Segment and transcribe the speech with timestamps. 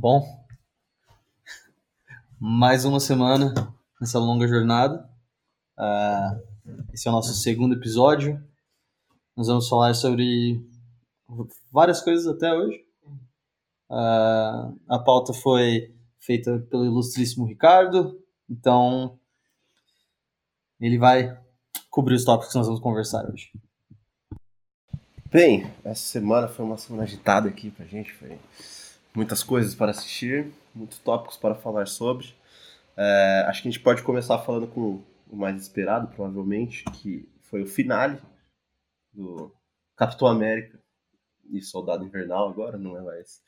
[0.00, 0.46] Bom,
[2.40, 3.52] mais uma semana
[4.00, 5.06] nessa longa jornada.
[5.78, 8.42] Uh, esse é o nosso segundo episódio.
[9.36, 10.66] Nós vamos falar sobre
[11.70, 12.82] várias coisas até hoje.
[13.90, 19.18] Uh, a pauta foi feita pelo ilustríssimo Ricardo, então
[20.80, 21.38] ele vai
[21.90, 23.52] cobrir os tópicos que nós vamos conversar hoje.
[25.26, 28.38] Bem, essa semana foi uma semana agitada aqui pra gente, foi
[29.14, 32.34] muitas coisas para assistir, muitos tópicos para falar sobre.
[32.96, 37.62] É, acho que a gente pode começar falando com o mais esperado, provavelmente, que foi
[37.62, 38.20] o finale
[39.12, 39.54] do
[39.96, 40.80] Capitão América
[41.50, 43.42] e Soldado Invernal agora, não é mais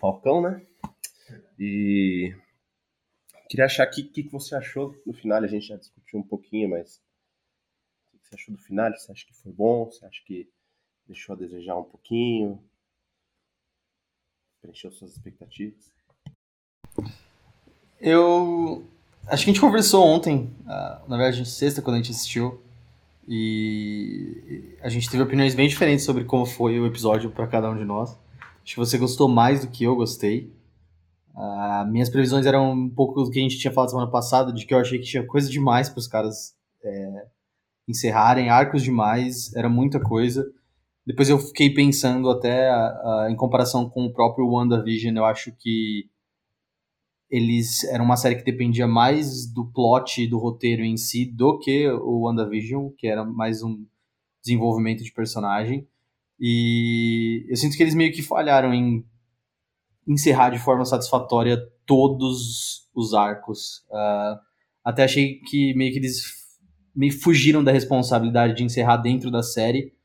[0.00, 0.64] Falcão, né?
[1.58, 2.34] E
[3.48, 6.70] queria achar o que, que você achou no final, a gente já discutiu um pouquinho,
[6.70, 7.02] mas
[8.14, 8.90] o que você achou do final?
[8.92, 9.86] Você acha que foi bom?
[9.86, 10.48] Você acha que
[11.06, 12.62] deixou a desejar um pouquinho?
[14.68, 15.90] Preencheu suas expectativas?
[17.98, 18.84] Eu
[19.26, 22.60] acho que a gente conversou ontem, ah, na verdade, sexta, quando a gente assistiu,
[23.26, 27.76] e a gente teve opiniões bem diferentes sobre como foi o episódio para cada um
[27.76, 28.10] de nós.
[28.62, 30.52] Acho que você gostou mais do que eu gostei.
[31.34, 34.66] Uh, minhas previsões eram um pouco do que a gente tinha falado semana passada, de
[34.66, 37.26] que eu achei que tinha coisa demais para os caras é,
[37.86, 40.46] encerrarem, arcos demais, era muita coisa.
[41.08, 42.70] Depois eu fiquei pensando até
[43.30, 46.06] em comparação com o próprio WandaVision, eu acho que
[47.30, 51.88] eles era uma série que dependia mais do plot do roteiro em si do que
[51.88, 53.86] o WandaVision, que era mais um
[54.44, 55.88] desenvolvimento de personagem.
[56.38, 59.02] E eu sinto que eles meio que falharam em
[60.06, 63.78] encerrar de forma satisfatória todos os arcos.
[63.88, 64.38] Uh,
[64.84, 66.22] até achei que meio que eles
[66.94, 69.96] meio fugiram da responsabilidade de encerrar dentro da série.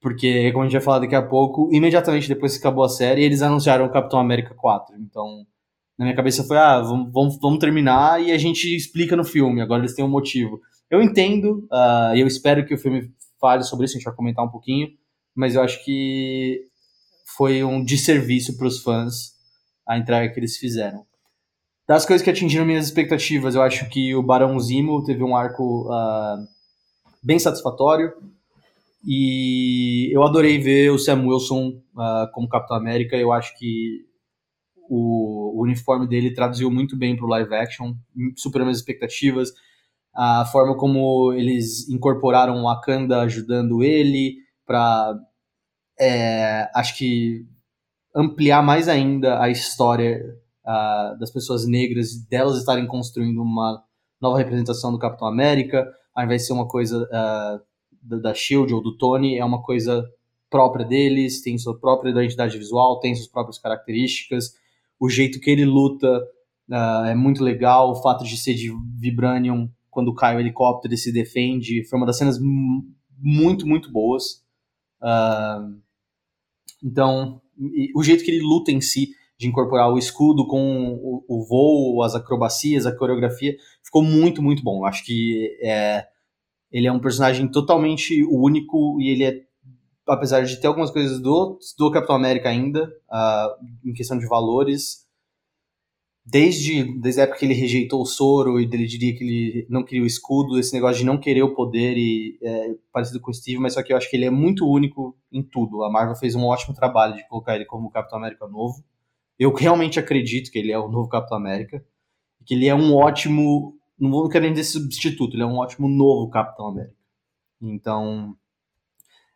[0.00, 3.22] Porque, como a gente vai falar daqui a pouco, imediatamente depois que acabou a série,
[3.22, 4.96] eles anunciaram o Capitão América 4.
[4.98, 5.46] Então,
[5.98, 9.60] na minha cabeça foi, ah, vamos, vamos, vamos terminar e a gente explica no filme,
[9.60, 10.58] agora eles têm um motivo.
[10.90, 14.42] Eu entendo, uh, eu espero que o filme fale sobre isso, a gente vai comentar
[14.42, 14.88] um pouquinho,
[15.34, 16.66] mas eu acho que
[17.36, 19.34] foi um desserviço para os fãs
[19.86, 21.04] a entrega que eles fizeram.
[21.86, 25.86] Das coisas que atingiram minhas expectativas, eu acho que o Barão Zimo teve um arco
[25.90, 26.46] uh,
[27.22, 28.12] bem satisfatório.
[29.02, 33.16] E eu adorei ver o Sam Wilson uh, como Capitão América.
[33.16, 34.04] Eu acho que
[34.88, 37.94] o, o uniforme dele traduziu muito bem para o live action,
[38.36, 39.50] superou minhas expectativas.
[40.14, 45.14] A forma como eles incorporaram o Wakanda ajudando ele para,
[45.98, 47.46] é, acho que,
[48.14, 50.20] ampliar mais ainda a história
[50.64, 53.82] uh, das pessoas negras, delas estarem construindo uma
[54.20, 57.69] nova representação do Capitão América, ao invés de ser uma coisa uh,
[58.00, 60.04] da, da Shield ou do Tony, é uma coisa
[60.48, 64.54] própria deles, tem sua própria identidade visual, tem suas próprias características
[65.00, 66.22] o jeito que ele luta
[66.68, 71.00] uh, é muito legal, o fato de ser de Vibranium, quando cai o helicóptero ele
[71.00, 72.38] se defende, foi uma das cenas
[73.18, 74.44] muito, muito boas.
[75.00, 75.80] Uh,
[76.84, 77.40] então,
[77.94, 79.08] o jeito que ele luta em si,
[79.38, 84.62] de incorporar o escudo com o, o voo, as acrobacias, a coreografia, ficou muito, muito
[84.62, 84.84] bom.
[84.84, 86.06] Acho que é,
[86.70, 89.50] ele é um personagem totalmente único e ele é
[90.06, 95.06] apesar de ter algumas coisas do, do Capitão América ainda, uh, em questão de valores,
[96.24, 99.82] desde, desde a época que ele rejeitou o soro e ele diria que ele não
[99.82, 103.34] queria o escudo, esse negócio de não querer o poder e é, parecido com o
[103.34, 105.82] Steve, mas só que eu acho que ele é muito único em tudo.
[105.82, 108.84] A Marvel fez um ótimo trabalho de colocar ele como Capitão América novo.
[109.38, 111.84] Eu realmente acredito que ele é o novo Capitão América,
[112.44, 116.30] que ele é um ótimo, não vou querer dizer substituto, ele é um ótimo novo
[116.30, 116.96] Capitão América.
[117.60, 118.34] Então,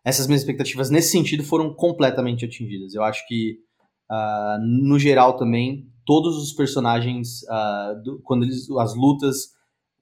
[0.04, 2.94] essas minhas expectativas nesse sentido foram completamente atingidas.
[2.94, 3.58] Eu acho que,
[4.10, 9.54] uh, no geral também, todos os personagens, uh, do, quando eles, as lutas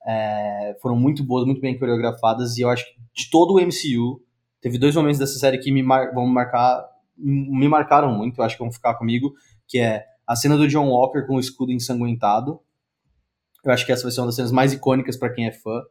[0.07, 4.21] é, foram muito boas, muito bem coreografadas, e eu acho que de todo o MCU,
[4.61, 6.85] teve dois momentos dessa série que me mar, vão marcar,
[7.17, 9.33] me marcaram muito, eu acho que vão ficar comigo,
[9.69, 12.61] que é a cena do John Walker com o escudo ensanguentado.
[13.65, 15.83] Eu acho que essa vai ser uma das cenas mais icônicas para quem é fã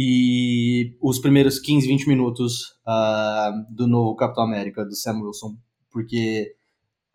[0.00, 5.56] e os primeiros 15, 20 minutos uh, do novo Capitão América, do Sam Wilson,
[5.90, 6.54] porque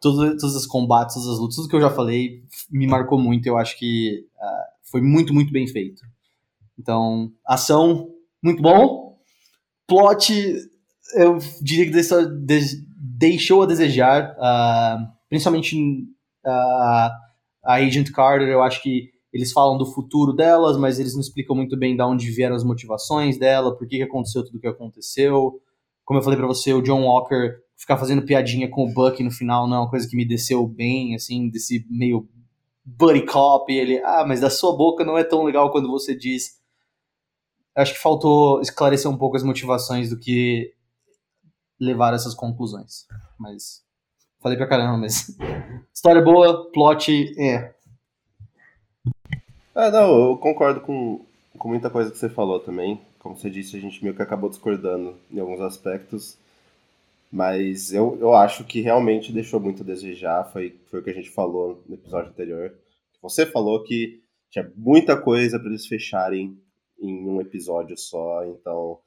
[0.02, 3.48] todos, todos os combates, todas as lutas, tudo que eu já falei me marcou muito.
[3.48, 6.02] Eu acho que uh, foi muito, muito bem feito.
[6.78, 8.10] Então, ação,
[8.42, 9.18] muito bom.
[9.88, 10.34] Plot,
[11.16, 12.22] eu diria que deixou,
[12.98, 16.06] deixou a desejar, uh, principalmente
[16.46, 17.16] a
[17.64, 18.50] Agent Carter.
[18.50, 22.04] Eu acho que eles falam do futuro delas, mas eles não explicam muito bem de
[22.04, 25.60] onde vieram as motivações dela, por que, que aconteceu tudo o que aconteceu.
[26.06, 29.32] Como eu falei para você, o John Walker ficar fazendo piadinha com o Buck no
[29.32, 32.30] final não é uma coisa que me desceu bem, assim, desse meio
[32.86, 36.62] buddy cop, ele, ah, mas da sua boca não é tão legal quando você diz.
[37.76, 40.74] Acho que faltou esclarecer um pouco as motivações do que
[41.80, 43.08] levar essas conclusões.
[43.40, 43.84] Mas
[44.40, 45.36] falei pra caramba, mas
[45.94, 47.73] história boa, plot é.
[49.76, 51.26] Ah, não, eu concordo com,
[51.58, 53.02] com muita coisa que você falou também.
[53.20, 56.38] Como você disse, a gente meio que acabou discordando em alguns aspectos.
[57.32, 60.44] Mas eu, eu acho que realmente deixou muito a desejar.
[60.52, 62.72] Foi, foi o que a gente falou no episódio anterior.
[63.22, 64.22] Você falou que
[64.52, 66.56] tinha muita coisa para eles fecharem
[67.00, 68.46] em um episódio só.
[68.46, 69.00] Então,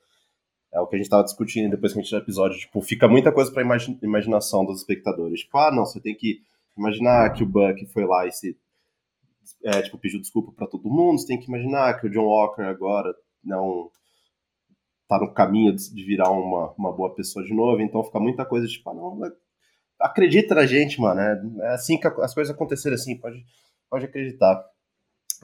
[0.72, 2.58] é o que a gente estava discutindo depois que a gente tinha episódio.
[2.58, 5.40] Tipo, fica muita coisa para imagi imaginação dos espectadores.
[5.40, 6.42] Tipo, ah, não, você tem que
[6.76, 8.56] imaginar que o Buck foi lá e se.
[9.64, 11.18] É, tipo, pediu desculpa para todo mundo.
[11.18, 13.90] Você tem que imaginar que o John Walker agora não
[15.08, 18.66] tá no caminho de virar uma, uma boa pessoa de novo, então fica muita coisa
[18.66, 19.20] tipo, ah, não,
[20.00, 23.44] acredita na gente, mano, é, é assim que as coisas aconteceram assim, pode,
[23.88, 24.64] pode acreditar.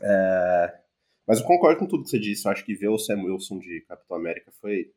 [0.02, 0.78] É,
[1.26, 3.58] mas eu concordo com tudo que você disse, eu acho que ver o Sam Wilson
[3.58, 4.90] de Capitão América foi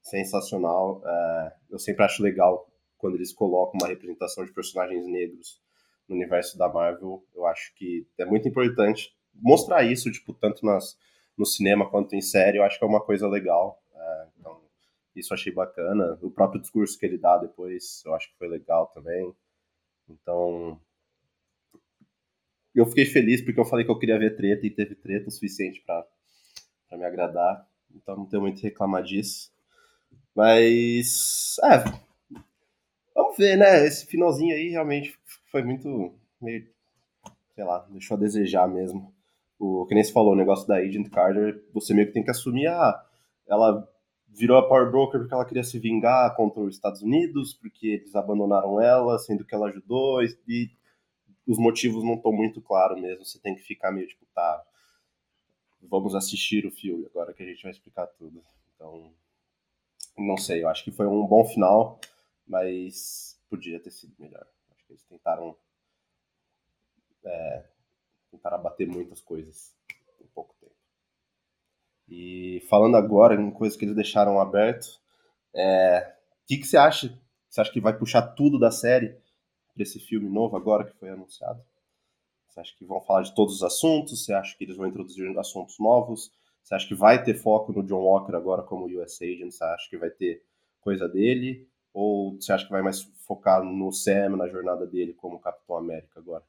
[0.00, 5.60] sensacional, é, eu sempre acho legal quando eles colocam uma representação de personagens negros
[6.08, 10.98] no universo da Marvel, eu acho que é muito importante mostrar isso, tipo, tanto nas,
[11.36, 13.82] no cinema quanto em série, eu acho que é uma coisa legal.
[15.14, 16.18] Isso achei bacana.
[16.20, 19.32] O próprio discurso que ele dá depois, eu acho que foi legal também.
[20.08, 20.80] Então,
[22.74, 25.30] eu fiquei feliz porque eu falei que eu queria ver treta e teve treta o
[25.30, 26.06] suficiente para
[26.92, 27.66] me agradar.
[27.94, 29.52] Então não tenho muito a reclamar disso.
[30.34, 31.84] Mas, é,
[33.14, 33.86] vamos ver, né?
[33.86, 35.16] Esse finalzinho aí realmente
[35.54, 36.12] foi muito
[36.42, 36.68] meio,
[37.54, 39.14] sei lá, deixou a desejar mesmo.
[39.56, 42.30] O que nem se falou, o negócio da Agent Carter, você meio que tem que
[42.32, 43.00] assumir ah,
[43.46, 43.88] ela
[44.26, 48.16] virou a Power Broker porque ela queria se vingar contra os Estados Unidos, porque eles
[48.16, 50.72] abandonaram ela, sendo que ela ajudou, e
[51.46, 53.24] os motivos não estão muito claros mesmo.
[53.24, 54.60] Você tem que ficar meio tipo, tá,
[55.82, 58.42] vamos assistir o filme agora que a gente vai explicar tudo.
[58.74, 59.14] Então,
[60.18, 62.00] não sei, eu acho que foi um bom final,
[62.44, 64.44] mas podia ter sido melhor.
[64.94, 65.56] Eles tentaram.
[67.24, 67.64] É,
[68.30, 69.74] tentaram abater muitas coisas
[70.20, 70.74] em pouco tempo.
[72.08, 75.00] E falando agora em coisas que eles deixaram aberto,
[75.52, 77.18] é, o que, que você acha?
[77.48, 79.18] Você acha que vai puxar tudo da série
[79.72, 81.64] para esse filme novo agora que foi anunciado?
[82.46, 84.24] Você acha que vão falar de todos os assuntos?
[84.24, 86.30] Você acha que eles vão introduzir assuntos novos?
[86.62, 89.50] Você acha que vai ter foco no John Walker agora como US Agent?
[89.50, 90.44] Você acha que vai ter
[90.80, 91.68] coisa dele?
[91.94, 96.20] Ou você acha que vai mais focar no Sam, na jornada dele como Capitão América
[96.20, 96.42] agora?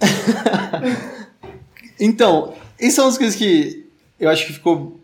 [2.00, 5.00] então, essas são as coisas que eu acho que ficou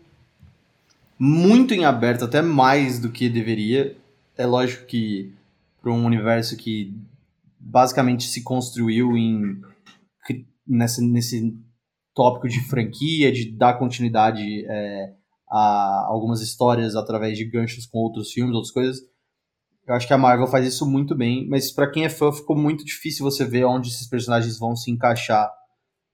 [1.19, 3.97] muito em aberto, até mais do que deveria.
[4.37, 5.33] É lógico que
[5.81, 6.95] para um universo que
[7.59, 9.61] basicamente se construiu em
[10.65, 11.57] nesse, nesse
[12.13, 15.13] tópico de franquia, de dar continuidade é,
[15.49, 18.99] a algumas histórias através de ganchos com outros filmes, outras coisas.
[19.89, 22.55] Eu acho que a Marvel faz isso muito bem, mas para quem é fã ficou
[22.55, 25.51] muito difícil você ver onde esses personagens vão se encaixar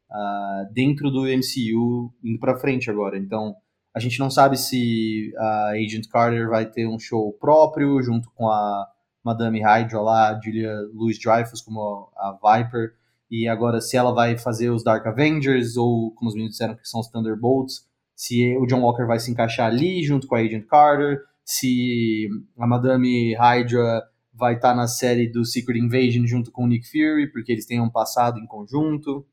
[0.09, 3.17] uh, dentro do MCU indo para frente agora.
[3.17, 3.53] Então,
[3.93, 8.47] a gente não sabe se a Agent Carter vai ter um show próprio junto com
[8.47, 8.87] a
[9.21, 12.93] Madame Hydra lá, a Julia Louis-Dreyfus como a Viper,
[13.29, 16.87] e agora se ela vai fazer os Dark Avengers ou como os meninos disseram que
[16.87, 20.65] são os Thunderbolts, se o John Walker vai se encaixar ali junto com a Agent
[20.65, 26.65] Carter, se a Madame Hydra vai estar tá na série do Secret Invasion junto com
[26.65, 29.25] o Nick Fury, porque eles têm um passado em conjunto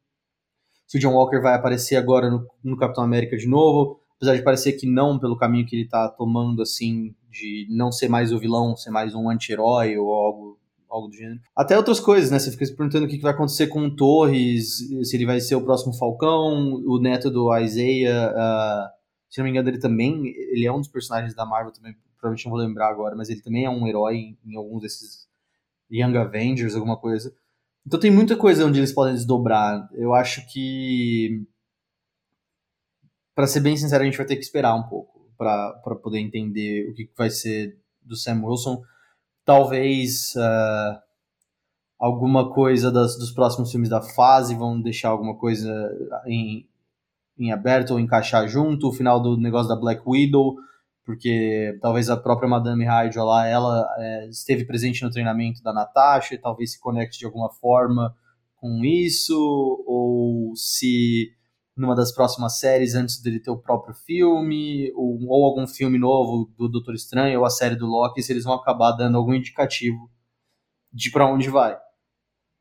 [0.92, 4.42] se o John Walker vai aparecer agora no, no Capitão América de novo, apesar de
[4.42, 8.38] parecer que não, pelo caminho que ele está tomando, assim, de não ser mais o
[8.38, 10.59] vilão, ser mais um anti-herói ou algo,
[10.90, 11.40] algo do gênero.
[11.57, 12.38] Até outras coisas, né?
[12.38, 15.54] Você fica se perguntando o que vai acontecer com o Torres, se ele vai ser
[15.54, 19.01] o próximo Falcão, o neto do Isaiah, uh,
[19.32, 22.44] se não me engano, ele também, ele é um dos personagens da Marvel também, provavelmente
[22.44, 25.26] não vou lembrar agora, mas ele também é um herói em, em alguns desses
[25.90, 27.34] Young Avengers, alguma coisa.
[27.86, 29.88] Então tem muita coisa onde eles podem desdobrar.
[29.94, 31.46] Eu acho que,
[33.34, 36.90] para ser bem sincero, a gente vai ter que esperar um pouco para poder entender
[36.90, 38.82] o que vai ser do Sam Wilson.
[39.46, 41.00] Talvez uh,
[41.98, 45.72] alguma coisa das, dos próximos filmes da fase vão deixar alguma coisa
[46.26, 46.68] em,
[47.42, 48.88] em aberto ou encaixar junto.
[48.88, 50.56] O final do negócio da Black Widow
[51.04, 56.34] porque talvez a própria Madame Hydra lá, ela é, esteve presente no treinamento da Natasha
[56.34, 58.14] e talvez se conecte de alguma forma
[58.56, 59.34] com isso,
[59.87, 61.32] ou se
[61.76, 66.49] numa das próximas séries antes dele ter o próprio filme, ou, ou algum filme novo
[66.56, 70.08] do Doutor Estranho, ou a série do Loki, se eles vão acabar dando algum indicativo
[70.92, 71.76] de para onde vai.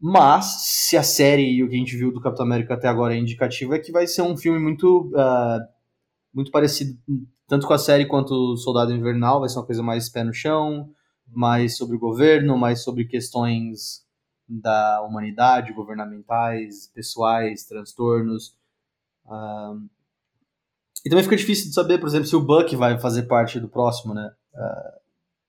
[0.03, 3.13] Mas, se a série e o que a gente viu do Capitão América até agora
[3.15, 5.59] é indicativo, é que vai ser um filme muito, uh,
[6.33, 6.97] muito parecido,
[7.47, 10.33] tanto com a série quanto o Soldado Invernal, vai ser uma coisa mais pé no
[10.33, 10.89] chão,
[11.27, 14.03] mais sobre o governo, mais sobre questões
[14.49, 18.57] da humanidade, governamentais, pessoais, transtornos.
[19.27, 19.87] Uh,
[21.05, 23.69] e também fica difícil de saber, por exemplo, se o Buck vai fazer parte do
[23.69, 24.31] próximo, né?
[24.55, 24.99] Uh,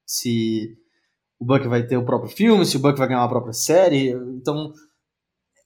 [0.04, 0.76] se
[1.42, 4.11] o Buck vai ter o próprio filme, se o Buck vai ganhar uma própria série.
[4.11, 4.72] Então,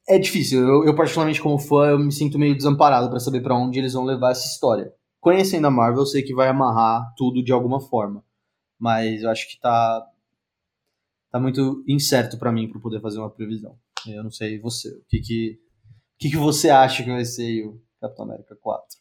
[0.08, 0.66] é difícil.
[0.66, 3.92] Eu, eu particularmente, como fã, eu me sinto meio desamparado para saber para onde eles
[3.92, 4.90] vão levar essa história.
[5.20, 8.24] Conhecendo a Marvel, eu sei que vai amarrar tudo de alguma forma.
[8.78, 10.02] Mas eu acho que tá,
[11.30, 13.76] tá muito incerto para mim para poder fazer uma previsão.
[14.06, 14.88] Eu não sei você.
[14.88, 15.60] O que que,
[16.14, 18.96] o que, que você acha que vai ser o Capitão América 4?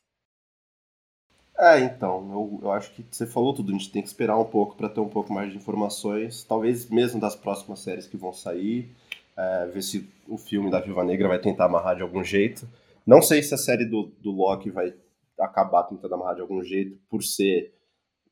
[1.57, 4.45] É, então, eu, eu acho que você falou tudo, a gente tem que esperar um
[4.45, 8.33] pouco para ter um pouco mais de informações, talvez mesmo das próximas séries que vão
[8.33, 8.93] sair,
[9.38, 12.67] é, ver se o filme da Viúva Negra vai tentar amarrar de algum jeito.
[13.07, 14.93] Não sei se a série do, do Loki vai
[15.39, 17.74] acabar tentando amarrar de algum jeito, por ser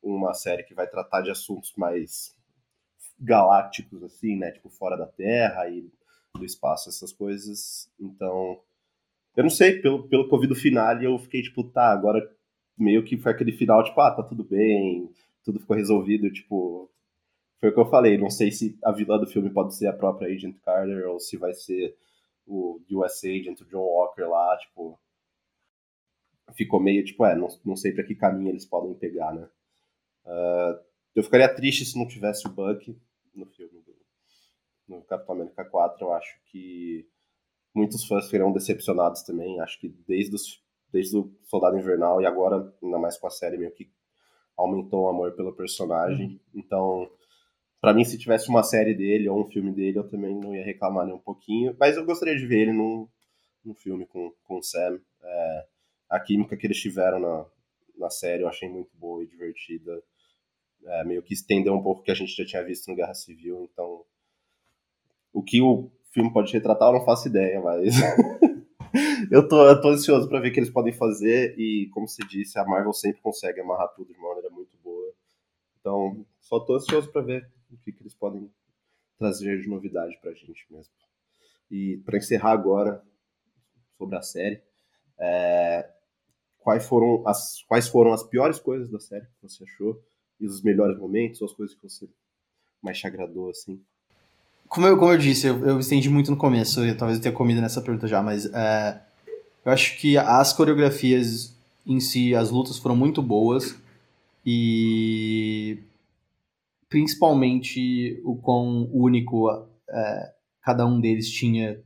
[0.02, 2.36] uma série que vai tratar de assuntos mais
[3.18, 5.90] galácticos, assim, né, tipo fora da Terra e
[6.36, 7.90] do espaço, essas coisas.
[7.98, 8.60] Então,
[9.34, 12.20] eu não sei, pelo, pelo que final, eu fiquei tipo, tá, agora
[12.76, 15.10] meio que foi aquele final, tipo, ah, tá tudo bem,
[15.44, 16.90] tudo ficou resolvido, tipo.
[17.60, 19.92] Foi o que eu falei, não sei se a vilã do filme pode ser a
[19.92, 21.96] própria Agent Carter ou se vai ser
[22.46, 24.98] o US Agent, o John Walker lá, tipo.
[26.54, 29.48] Ficou meio, tipo, é, não, não sei para que caminho eles podem pegar, né?
[30.26, 30.78] Uh,
[31.14, 32.96] eu ficaria triste se não tivesse o Buck
[33.34, 33.94] no filme do
[34.86, 36.04] no Capitão América 4.
[36.04, 37.08] Eu acho que
[37.74, 39.60] muitos fãs serão decepcionados também.
[39.60, 40.62] Acho que desde os
[40.94, 43.90] desde o Soldado Invernal e agora, ainda mais com a série, meio que
[44.56, 46.28] aumentou o amor pelo personagem.
[46.28, 46.40] Uhum.
[46.54, 47.10] Então,
[47.80, 50.64] para mim, se tivesse uma série dele ou um filme dele, eu também não ia
[50.64, 51.76] reclamar nem um pouquinho.
[51.80, 53.08] Mas eu gostaria de ver ele num,
[53.64, 55.00] num filme com, com o Sam.
[55.20, 55.66] É,
[56.10, 57.44] a química que eles tiveram na,
[57.98, 60.00] na série eu achei muito boa e divertida.
[60.84, 63.14] É, meio que estendeu um pouco o que a gente já tinha visto no Guerra
[63.14, 63.68] Civil.
[63.72, 64.04] Então,
[65.32, 67.94] o que o filme pode retratar, eu não faço ideia, mas.
[69.30, 72.22] eu, tô, eu tô ansioso para ver o que eles podem fazer e, como você
[72.26, 75.12] disse, a Marvel sempre consegue amarrar tudo de uma maneira muito boa.
[75.80, 78.50] Então, só tô ansioso para ver o que, que eles podem
[79.18, 80.92] trazer de novidade pra gente mesmo.
[81.70, 83.02] E para encerrar agora
[83.98, 84.62] sobre a série,
[85.18, 85.90] é,
[86.58, 90.02] quais, foram as, quais foram as piores coisas da série que você achou
[90.40, 92.08] e os melhores momentos, ou as coisas que você
[92.82, 93.82] mais te agradou, assim?
[94.68, 97.60] Como eu, como eu disse, eu, eu estendi muito no começo, talvez eu tenha comido
[97.60, 99.00] nessa pergunta já, mas é,
[99.64, 101.56] eu acho que as coreografias
[101.86, 103.78] em si, as lutas foram muito boas
[104.44, 105.78] e
[106.88, 109.48] principalmente o quão único
[109.88, 111.80] é, cada um deles tinha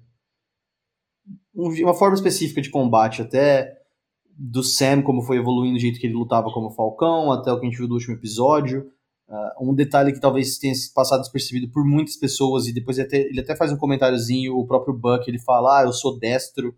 [1.54, 3.76] uma forma específica de combate, até
[4.38, 7.66] do Sam, como foi evoluindo o jeito que ele lutava como Falcão, até o que
[7.66, 8.92] a gente viu do último episódio.
[9.28, 13.20] Uh, um detalhe que talvez tenha passado despercebido por muitas pessoas, e depois ele até,
[13.20, 16.74] ele até faz um comentáriozinho, o próprio Buck, ele fala, ah, eu sou destro.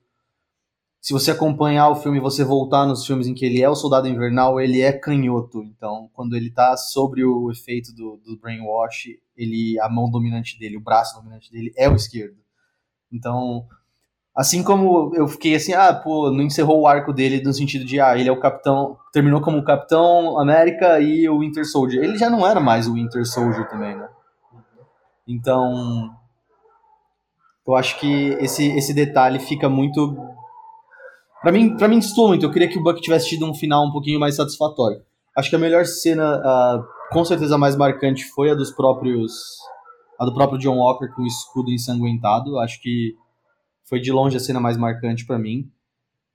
[1.00, 3.74] Se você acompanhar o filme e você voltar nos filmes em que ele é o
[3.74, 5.62] Soldado Invernal, ele é canhoto.
[5.62, 10.76] Então, quando ele tá sobre o efeito do, do brainwash, ele, a mão dominante dele,
[10.76, 12.36] o braço dominante dele é o esquerdo.
[13.10, 13.66] Então,
[14.40, 18.00] Assim como eu fiquei assim, ah, pô, não encerrou o arco dele no sentido de,
[18.00, 22.02] ah, ele é o capitão, terminou como o Capitão América e o Winter Soldier.
[22.02, 24.08] Ele já não era mais o Winter Soldier também, né?
[25.28, 26.10] Então,
[27.68, 30.16] eu acho que esse, esse detalhe fica muito.
[31.42, 32.46] Pra mim, pra mim estou muito.
[32.46, 35.02] Eu queria que o Buck tivesse tido um final um pouquinho mais satisfatório.
[35.36, 36.82] Acho que a melhor cena, uh,
[37.12, 39.34] com certeza mais marcante, foi a dos próprios.
[40.18, 42.58] A do próprio John Walker com o escudo ensanguentado.
[42.58, 43.14] Acho que
[43.90, 45.68] foi de longe a cena mais marcante para mim.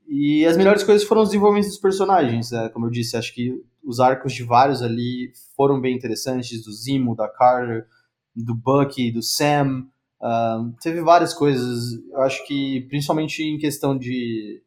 [0.06, 2.70] E as melhores coisas foram os desenvolvimentos dos personagens, né?
[2.70, 7.16] como eu disse, acho que os arcos de vários ali foram bem interessantes, do Zimo,
[7.16, 7.88] da Carter,
[8.36, 9.88] do Bucky, do Sam,
[10.22, 14.62] uh, teve várias coisas, eu acho que principalmente em questão de,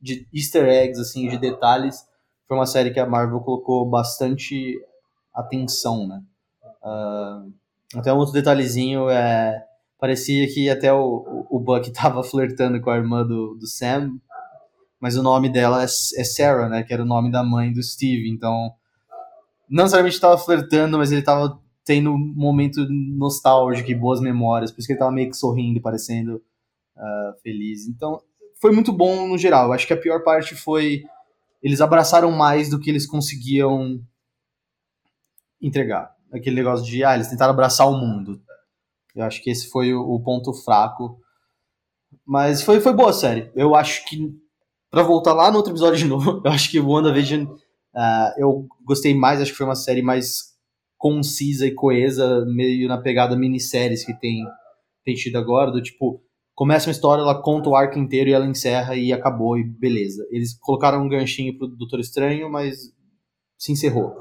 [0.00, 2.04] de easter eggs, assim, de detalhes,
[2.48, 4.80] foi uma série que a Marvel colocou bastante
[5.34, 6.22] atenção, né?
[6.82, 7.52] Uh,
[7.96, 9.64] até um outro detalhezinho é
[10.00, 14.18] parecia que até o, o Buck tava flertando com a irmã do, do Sam,
[15.00, 16.82] mas o nome dela é, é Sarah, né?
[16.82, 18.28] Que era o nome da mãe do Steve.
[18.28, 18.72] Então,
[19.68, 24.70] não necessariamente estava flertando, mas ele estava tendo um momento nostálgico e boas memórias.
[24.70, 26.36] Por isso que ele estava meio que sorrindo, parecendo
[26.96, 27.86] uh, feliz.
[27.86, 28.20] Então,
[28.60, 29.66] foi muito bom no geral.
[29.66, 31.02] Eu acho que a pior parte foi
[31.62, 34.00] eles abraçaram mais do que eles conseguiam
[35.60, 36.14] entregar.
[36.32, 38.40] Aquele negócio de, ah, eles tentaram abraçar o mundo.
[39.14, 41.18] Eu acho que esse foi o, o ponto fraco.
[42.26, 43.50] Mas foi, foi boa a série.
[43.54, 44.30] Eu acho que,
[44.90, 49.14] para voltar lá no outro episódio de novo, eu acho que WandaVision uh, eu gostei
[49.14, 50.50] mais, acho que foi uma série mais
[50.98, 54.44] concisa e coesa, meio na pegada minisséries que tem,
[55.02, 56.22] tem tido agora, do tipo,
[56.54, 60.26] começa uma história, ela conta o arco inteiro e ela encerra e acabou e beleza.
[60.30, 62.92] Eles colocaram um ganchinho pro Doutor Estranho, mas
[63.56, 64.14] se encerrou.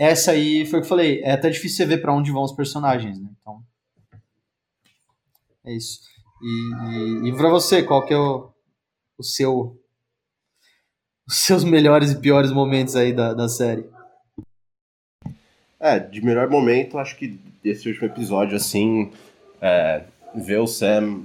[0.00, 2.42] Essa aí foi o que eu falei, é até difícil você ver para onde vão
[2.42, 3.28] os personagens, né?
[3.38, 3.62] Então,
[5.66, 6.00] é isso.
[6.42, 8.50] E, e, e pra você, qual que é o,
[9.18, 9.78] o seu
[11.26, 13.88] os seus melhores e piores momentos aí da, da série?
[15.78, 19.10] É, de melhor momento, acho que desse último episódio, assim,
[19.60, 20.04] é,
[20.34, 21.24] ver o Sam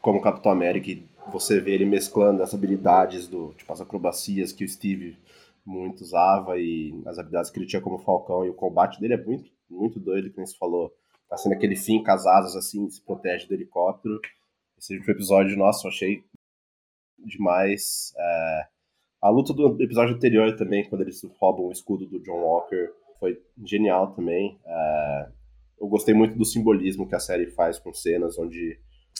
[0.00, 4.64] como Capitão América e você vê ele mesclando as habilidades do, tipo, as acrobacias que
[4.64, 5.16] o Steve
[5.64, 9.24] muito usava e as habilidades que ele tinha como Falcão e o combate dele é
[9.24, 10.92] muito, muito doido, como você falou.
[11.28, 14.20] Tá sendo aquele fim asas assim, se protege do helicóptero.
[14.78, 16.24] Esse último episódio, nossa, eu achei
[17.18, 18.12] demais.
[18.16, 18.66] É,
[19.22, 23.42] a luta do episódio anterior também, quando eles roubam o escudo do John Walker, foi
[23.64, 24.58] genial também.
[24.64, 25.28] É,
[25.80, 28.78] eu gostei muito do simbolismo que a série faz com cenas onde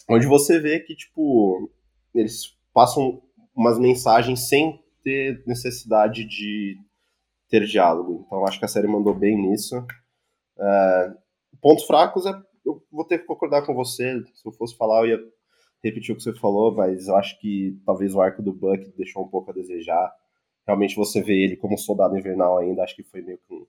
[0.08, 1.70] onde você vê que, tipo,
[2.14, 3.20] eles passam
[3.54, 6.76] umas mensagens sem ter necessidade de
[7.48, 8.24] ter diálogo.
[8.26, 9.84] Então, acho que a série mandou bem nisso.
[10.58, 11.14] É,
[11.66, 12.32] pontos fracos é.
[12.64, 14.22] Eu vou ter que concordar com você.
[14.34, 15.32] Se eu fosse falar, eu ia
[15.82, 19.24] repetir o que você falou, mas eu acho que talvez o arco do Buck deixou
[19.24, 20.12] um pouco a desejar.
[20.66, 23.66] Realmente você vê ele como soldado invernal ainda, acho que foi meio que um,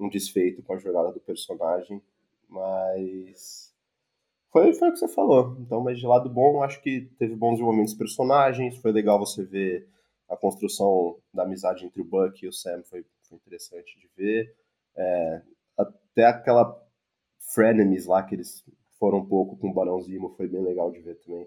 [0.00, 2.00] um desfeito com a jornada do personagem.
[2.48, 3.74] Mas
[4.50, 5.56] foi, foi o que você falou.
[5.60, 9.86] Então, mas de lado bom, acho que teve bons de personagens, foi legal você ver
[10.30, 14.54] a construção da amizade entre o Buck e o Sam, foi, foi interessante de ver.
[14.96, 15.42] É,
[15.76, 16.83] até aquela
[17.52, 18.64] frenemies lá, que eles
[18.98, 20.00] foram um pouco com o Barão
[20.36, 21.46] foi bem legal de ver também.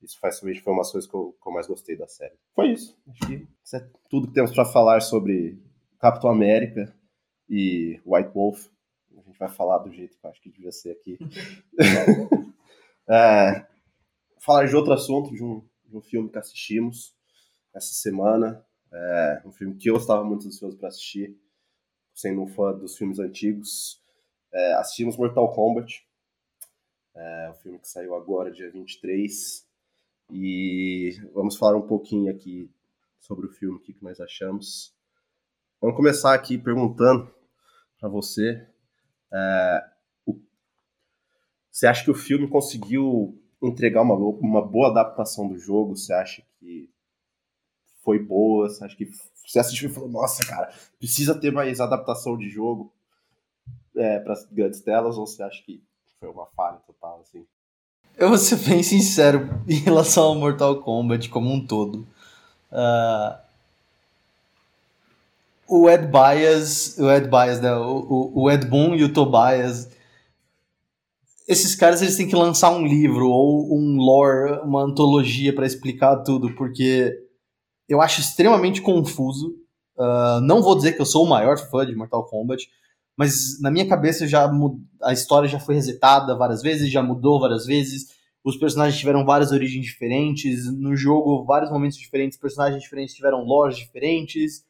[0.00, 2.34] Isso faz foi uma das coisas que eu, que eu mais gostei da série.
[2.54, 2.96] Foi isso.
[3.08, 5.62] Acho que isso é tudo que temos para falar sobre
[5.98, 6.92] Capitão América
[7.48, 8.66] e White Wolf
[9.32, 11.18] gente vai falar do jeito que eu acho que devia ser aqui.
[13.08, 13.66] é,
[14.38, 17.16] falar de outro assunto, de um, de um filme que assistimos
[17.74, 18.64] essa semana.
[18.92, 21.34] É, um filme que eu estava muito ansioso para assistir,
[22.14, 24.01] sendo um fã dos filmes antigos.
[24.52, 26.06] É, assistimos Mortal Kombat,
[27.14, 29.66] é, um filme que saiu agora, dia 23.
[30.30, 32.70] E vamos falar um pouquinho aqui
[33.18, 34.94] sobre o filme, o que nós achamos.
[35.80, 37.32] Vamos começar aqui perguntando
[37.98, 38.66] para você
[39.32, 39.84] é,
[40.26, 40.38] o,
[41.70, 45.96] você acha que o filme conseguiu entregar uma, uma boa adaptação do jogo?
[45.96, 46.90] Você acha que
[48.02, 48.68] foi boa?
[48.68, 49.10] Você acha que
[49.46, 52.92] você assistiu e falou, nossa, cara, precisa ter mais adaptação de jogo
[53.96, 55.16] é, para as grandes telas?
[55.16, 55.82] Ou você acha que
[56.20, 57.44] foi uma falha total, assim?
[58.16, 62.06] Eu vou ser bem sincero em relação ao Mortal Kombat como um todo.
[62.70, 63.36] Uh,
[65.68, 67.74] o Ed Bias, o Ed Bias, né?
[67.74, 69.90] O, o, o Ed Boon e o Tobias.
[71.48, 76.18] Esses caras eles têm que lançar um livro ou um lore, uma antologia para explicar
[76.18, 77.18] tudo, porque
[77.88, 79.56] eu acho extremamente confuso.
[79.96, 82.68] Uh, não vou dizer que eu sou o maior fã de Mortal Kombat,
[83.16, 84.50] mas na minha cabeça já
[85.02, 88.08] a história já foi resetada várias vezes, já mudou várias vezes.
[88.44, 90.66] Os personagens tiveram várias origens diferentes.
[90.72, 94.64] No jogo, vários momentos diferentes, personagens diferentes tiveram lores diferentes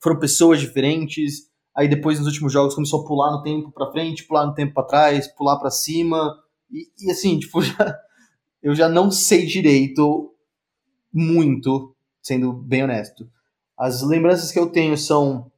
[0.00, 1.48] foram pessoas diferentes.
[1.74, 4.74] Aí depois nos últimos jogos começou a pular no tempo para frente, pular no tempo
[4.74, 6.36] para trás, pular para cima.
[6.70, 7.98] E, e, assim, tipo, já,
[8.62, 10.32] eu já não sei direito
[11.12, 13.28] muito, sendo bem honesto.
[13.76, 15.50] As lembranças que eu tenho são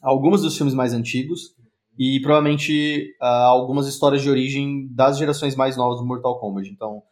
[0.00, 1.54] algumas dos filmes mais antigos
[1.98, 6.68] e provavelmente uh, algumas histórias de origem das gerações mais novas do Mortal Kombat.
[6.68, 7.02] Então,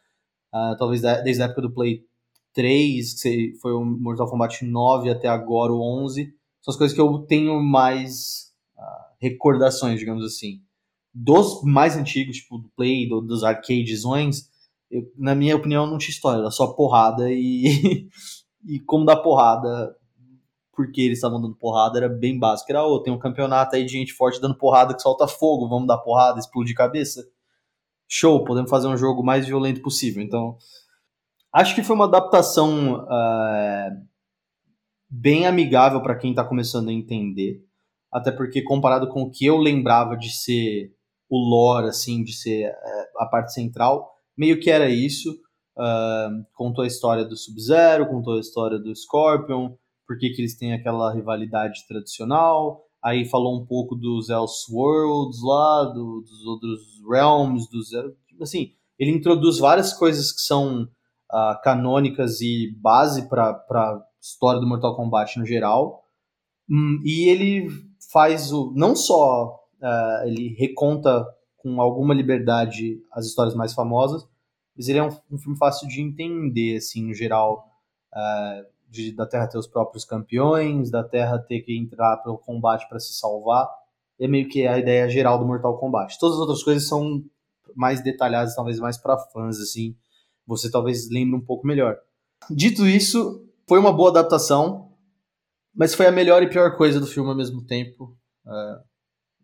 [0.53, 2.03] uh, talvez desde a época do Play
[2.53, 6.33] 3, que foi o Mortal Kombat 9 até agora o 11
[6.65, 10.61] são as coisas que eu tenho mais uh, recordações, digamos assim.
[11.13, 14.49] Dos mais antigos, tipo do Play, do, dos arcadezões,
[14.89, 18.09] eu, na minha opinião, não tinha história, era só porrada e,
[18.65, 19.95] e como dar porrada,
[20.75, 22.71] porque eles estavam dando porrada, era bem básico.
[22.71, 25.87] Era, oh, tem um campeonato aí de gente forte dando porrada que solta fogo, vamos
[25.87, 27.25] dar porrada, explodir cabeça.
[28.07, 30.21] Show, podemos fazer um jogo mais violento possível.
[30.21, 30.57] Então,
[31.53, 34.05] acho que foi uma adaptação uh,
[35.09, 37.63] bem amigável para quem está começando a entender.
[38.11, 40.93] Até porque, comparado com o que eu lembrava de ser
[41.29, 42.75] o lore, assim, de ser é,
[43.17, 45.31] a parte central, meio que era isso.
[45.77, 49.75] uh, contou a história do Sub-Zero, contou a história do Scorpion,
[50.07, 56.21] por que eles têm aquela rivalidade tradicional, aí falou um pouco dos Elseworlds lá, do,
[56.21, 57.89] dos outros Realms, dos,
[58.41, 60.83] assim, ele introduz várias coisas que são
[61.31, 66.03] uh, canônicas e base para a história do Mortal Kombat no geral,
[66.69, 67.69] hum, e ele
[68.11, 71.25] faz o, não só uh, ele reconta
[71.57, 74.27] com alguma liberdade as histórias mais famosas,
[74.75, 77.65] mas ele é um, um filme fácil de entender, assim, no geral,
[78.13, 82.87] uh, de, da Terra ter os próprios campeões, da Terra ter que entrar pelo combate
[82.87, 83.69] para se salvar.
[84.19, 86.17] É meio que a ideia geral do Mortal Kombat.
[86.19, 87.23] Todas as outras coisas são
[87.75, 89.95] mais detalhadas, talvez mais para fãs, assim.
[90.47, 91.97] Você talvez lembre um pouco melhor.
[92.49, 94.91] Dito isso, foi uma boa adaptação,
[95.73, 98.17] mas foi a melhor e pior coisa do filme ao mesmo tempo.
[98.45, 98.83] Uh,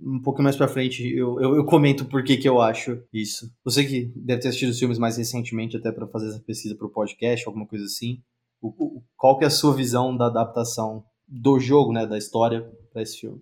[0.03, 3.51] um pouco mais pra frente eu, eu, eu, comento por que, que eu acho isso.
[3.63, 6.89] Você que deve ter assistido os filmes mais recentemente, até para fazer essa pesquisa pro
[6.89, 8.21] podcast, alguma coisa assim.
[8.62, 13.02] O, qual que é a sua visão da adaptação do jogo, né, da história para
[13.02, 13.41] esse filme?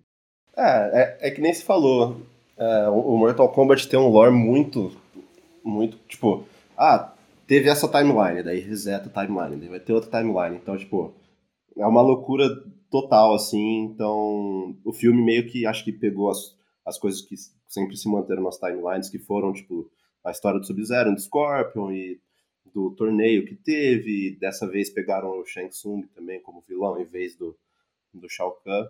[0.56, 2.20] É, é, é, que nem se falou.
[2.56, 4.92] É, o Mortal Kombat tem um lore muito,
[5.64, 6.44] muito, tipo,
[6.76, 7.12] ah,
[7.46, 10.56] teve essa timeline, daí reseta a timeline, daí vai ter outra timeline.
[10.56, 11.14] Então, tipo,
[11.76, 12.48] é uma loucura
[12.90, 13.84] total, assim.
[13.84, 16.56] Então, o filme meio que acho que pegou as,
[16.86, 17.34] as coisas que
[17.66, 19.90] sempre se manteram nas timelines, que foram, tipo,
[20.24, 22.20] a história do Sub-Zero, do Scorpion e
[22.72, 24.36] do torneio que teve.
[24.38, 27.56] Dessa vez pegaram o Shang Tsung também como vilão em vez do,
[28.12, 28.86] do Shao Kahn.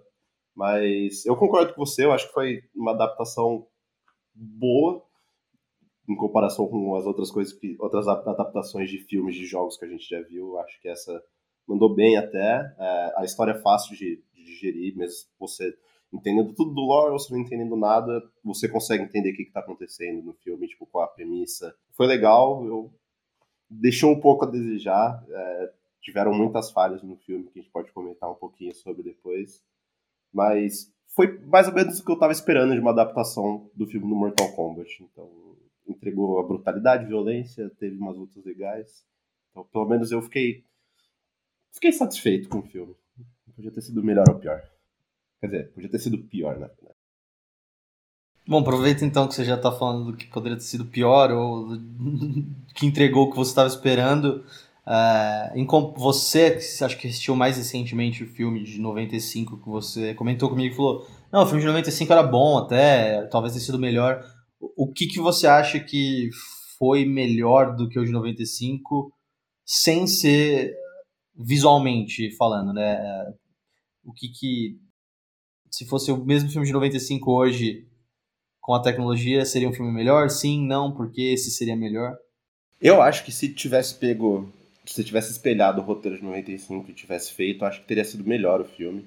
[0.55, 3.67] Mas eu concordo com você, eu acho que foi uma adaptação
[4.35, 5.05] boa
[6.09, 9.89] em comparação com as outras coisas que outras adaptações de filmes de jogos que a
[9.89, 10.59] gente já viu.
[10.59, 11.23] Acho que essa
[11.67, 12.75] mandou bem até.
[12.79, 15.73] É, a história é fácil de, de digerir, mesmo você
[16.13, 20.23] entendendo tudo do lore, você não entendendo nada, você consegue entender o que está acontecendo
[20.23, 21.73] no filme, tipo, qual a premissa.
[21.93, 22.93] Foi legal, eu
[23.71, 25.25] deixou um pouco a desejar.
[25.29, 29.63] É, tiveram muitas falhas no filme que a gente pode comentar um pouquinho sobre depois.
[30.33, 34.09] Mas foi mais ou menos o que eu estava esperando de uma adaptação do filme
[34.09, 35.03] do Mortal Kombat.
[35.03, 35.29] Então,
[35.87, 39.05] entregou a brutalidade, violência, teve umas lutas legais.
[39.51, 40.65] Então, pelo menos eu fiquei
[41.73, 42.95] fiquei satisfeito com o filme.
[43.55, 44.63] Podia ter sido melhor ou pior.
[45.41, 46.71] Quer dizer, podia ter sido pior, né?
[48.51, 51.69] Bom, aproveita então que você já está falando do que poderia ter sido pior ou
[52.75, 54.45] que entregou o que você estava esperando.
[54.85, 60.49] Uh, você, que acho que assistiu mais recentemente o filme de 95 que você comentou
[60.49, 64.21] comigo e falou: Não, o filme de 95 era bom até, talvez tenha sido melhor.
[64.77, 66.29] O que, que você acha que
[66.77, 69.13] foi melhor do que o de 95
[69.65, 70.75] sem ser
[71.37, 72.99] visualmente falando, né?
[74.05, 74.77] O que que
[75.71, 77.89] se fosse o mesmo filme de 95 hoje,
[78.61, 80.29] com a tecnologia, seria um filme melhor?
[80.29, 82.17] Sim, não, porque esse seria melhor?
[82.81, 84.51] Eu acho que se tivesse pego,
[84.87, 88.61] se tivesse espelhado o roteiro de 95 e tivesse feito, acho que teria sido melhor
[88.61, 89.05] o filme,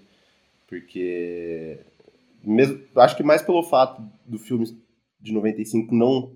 [0.68, 1.80] porque
[2.44, 4.66] mesmo, acho que mais pelo fato do filme
[5.20, 6.36] de 95 não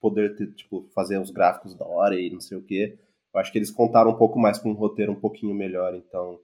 [0.00, 2.98] poder ter, tipo, fazer os gráficos da hora e não sei o que,
[3.32, 6.38] eu acho que eles contaram um pouco mais com um roteiro um pouquinho melhor, então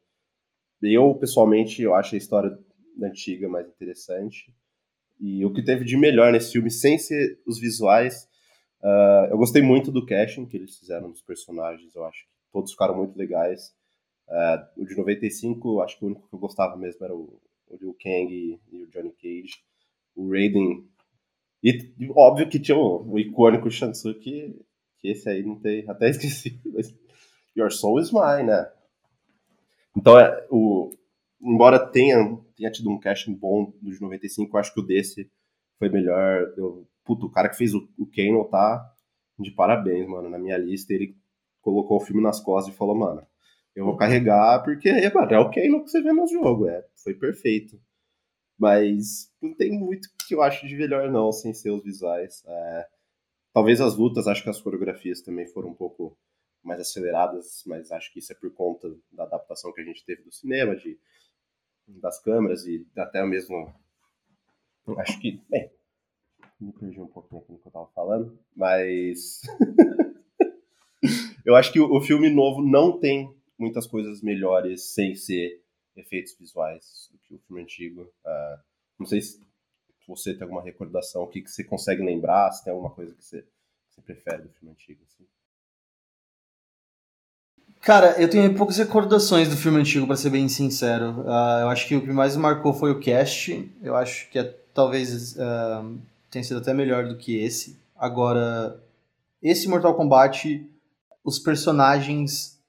[0.82, 2.58] eu pessoalmente eu acho a história
[3.02, 4.54] antiga mais interessante.
[5.20, 8.26] E o que teve de melhor nesse filme, sem ser os visuais,
[8.82, 11.94] uh, eu gostei muito do casting que eles fizeram dos personagens.
[11.94, 13.74] Eu acho que todos ficaram muito legais.
[14.26, 17.76] Uh, o de 95, acho que o único que eu gostava mesmo era o, o
[17.76, 19.62] Liu Kang e, e, o Johnny Cage.
[20.16, 20.88] O Raiden.
[21.62, 24.58] E, óbvio que tinha o, o icônico Shansu, que,
[24.98, 25.84] que esse aí não tem.
[25.86, 26.58] Até esqueci.
[26.64, 26.94] Mas,
[27.54, 28.70] Your Soul is Mine, né?
[29.94, 30.90] Então, é, o,
[31.42, 32.16] embora tenha,
[32.56, 35.30] tenha tido um casting bom dos 95, eu acho que o desse
[35.78, 36.52] foi melhor.
[36.56, 38.94] Eu, puto, o cara que fez o, o Kano tá
[39.38, 40.28] de parabéns, mano.
[40.28, 41.16] Na minha lista, ele
[41.60, 43.26] colocou o filme nas costas e falou, mano,
[43.74, 46.68] eu vou carregar porque mano, é o Kano que você vê no jogo.
[46.68, 47.80] É, foi perfeito.
[48.58, 52.42] Mas não tem muito que eu acho de melhor, não, sem ser os visuais.
[52.46, 52.86] É,
[53.54, 56.16] talvez as lutas, acho que as coreografias também foram um pouco
[56.62, 60.22] mais aceleradas, mas acho que isso é por conta da adaptação que a gente teve
[60.22, 60.98] do cinema, de
[62.00, 63.74] das câmeras e até mesmo.
[64.98, 65.40] Acho que.
[65.48, 65.70] Bem,
[66.60, 69.42] me perdi um pouquinho aqui no que eu tava falando, mas.
[71.44, 75.62] eu acho que o, filme novo não tem muitas coisas melhores sem ser
[75.96, 78.02] efeitos visuais do que o filme antigo.
[78.02, 78.62] Uh,
[78.98, 79.40] não sei se
[80.06, 83.24] você tem alguma recordação, o que, que você consegue lembrar, se tem alguma coisa que
[83.24, 85.02] você, que você prefere do filme antigo.
[85.04, 85.26] Assim.
[87.82, 91.22] Cara, eu tenho poucas recordações do filme antigo, para ser bem sincero.
[91.22, 93.72] Uh, eu acho que o que mais marcou foi o cast.
[93.82, 95.98] Eu acho que é, talvez uh,
[96.30, 97.78] tenha sido até melhor do que esse.
[97.96, 98.78] Agora,
[99.42, 100.62] esse Mortal Kombat,
[101.24, 102.60] os personagens,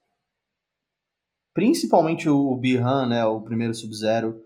[1.54, 4.42] principalmente o Bihan, né, o primeiro Sub-Zero,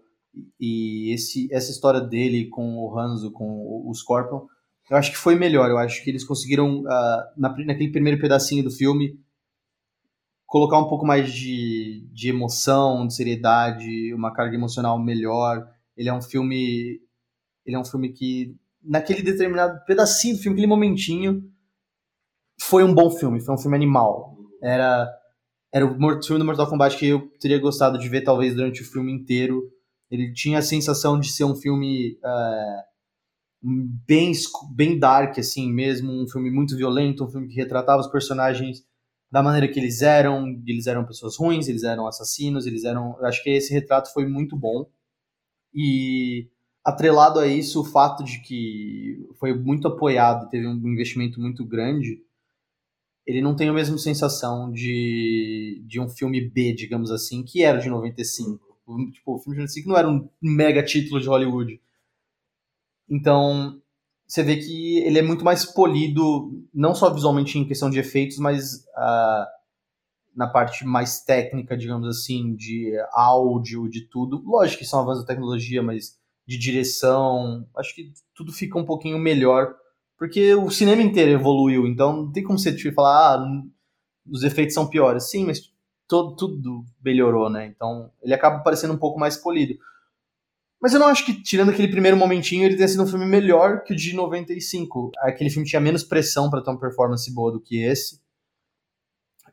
[0.59, 4.41] e esse, essa história dele com o Hanzo, com o Scorpion,
[4.89, 5.69] eu acho que foi melhor.
[5.69, 9.23] Eu acho que eles conseguiram, uh, na, naquele primeiro pedacinho do filme,
[10.45, 15.67] colocar um pouco mais de, de emoção, de seriedade, uma carga emocional melhor.
[15.97, 17.01] Ele é um filme.
[17.65, 21.43] Ele é um filme que, naquele determinado pedacinho do filme, aquele momentinho,
[22.61, 24.37] foi um bom filme, foi um filme animal.
[24.61, 25.11] Era,
[25.73, 28.85] era o filme do Mortal Kombat que eu teria gostado de ver, talvez, durante o
[28.85, 29.63] filme inteiro.
[30.11, 32.19] Ele tinha a sensação de ser um filme.
[32.23, 32.95] Uh,
[34.07, 34.31] bem,
[34.75, 38.83] bem dark, assim mesmo, um filme muito violento, um filme que retratava os personagens
[39.31, 43.43] da maneira que eles eram, eles eram pessoas ruins, eles eram assassinos, eles eram, acho
[43.43, 44.89] que esse retrato foi muito bom.
[45.73, 46.49] E
[46.83, 52.23] atrelado a isso, o fato de que foi muito apoiado, teve um investimento muito grande,
[53.25, 57.79] ele não tem a mesma sensação de, de um filme B, digamos assim, que era
[57.79, 58.63] de 95.
[59.11, 61.81] Tipo, o filme de 95 não era um mega título de Hollywood
[63.09, 63.81] então,
[64.27, 68.37] você vê que ele é muito mais polido, não só visualmente em questão de efeitos,
[68.37, 69.45] mas uh,
[70.35, 74.41] na parte mais técnica, digamos assim, de áudio, de tudo.
[74.45, 79.17] Lógico que são avanços da tecnologia, mas de direção, acho que tudo fica um pouquinho
[79.17, 79.73] melhor,
[80.17, 83.63] porque o cinema inteiro evoluiu, então não tem como você te falar, ah,
[84.29, 85.29] os efeitos são piores.
[85.29, 85.71] Sim, mas
[86.07, 87.65] todo, tudo melhorou, né?
[87.67, 89.75] Então ele acaba parecendo um pouco mais polido.
[90.85, 93.83] Mas eu não acho que, tirando aquele primeiro momentinho, ele tenha sido um filme melhor
[93.83, 95.09] que o de 95.
[95.17, 98.21] Aquele filme tinha menos pressão para ter uma performance boa do que esse.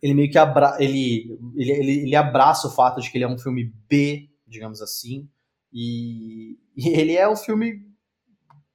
[0.03, 3.29] Ele meio que abra ele, ele, ele, ele abraça o fato de que ele é
[3.29, 5.27] um filme B, digamos assim.
[5.73, 7.81] E, e ele é um filme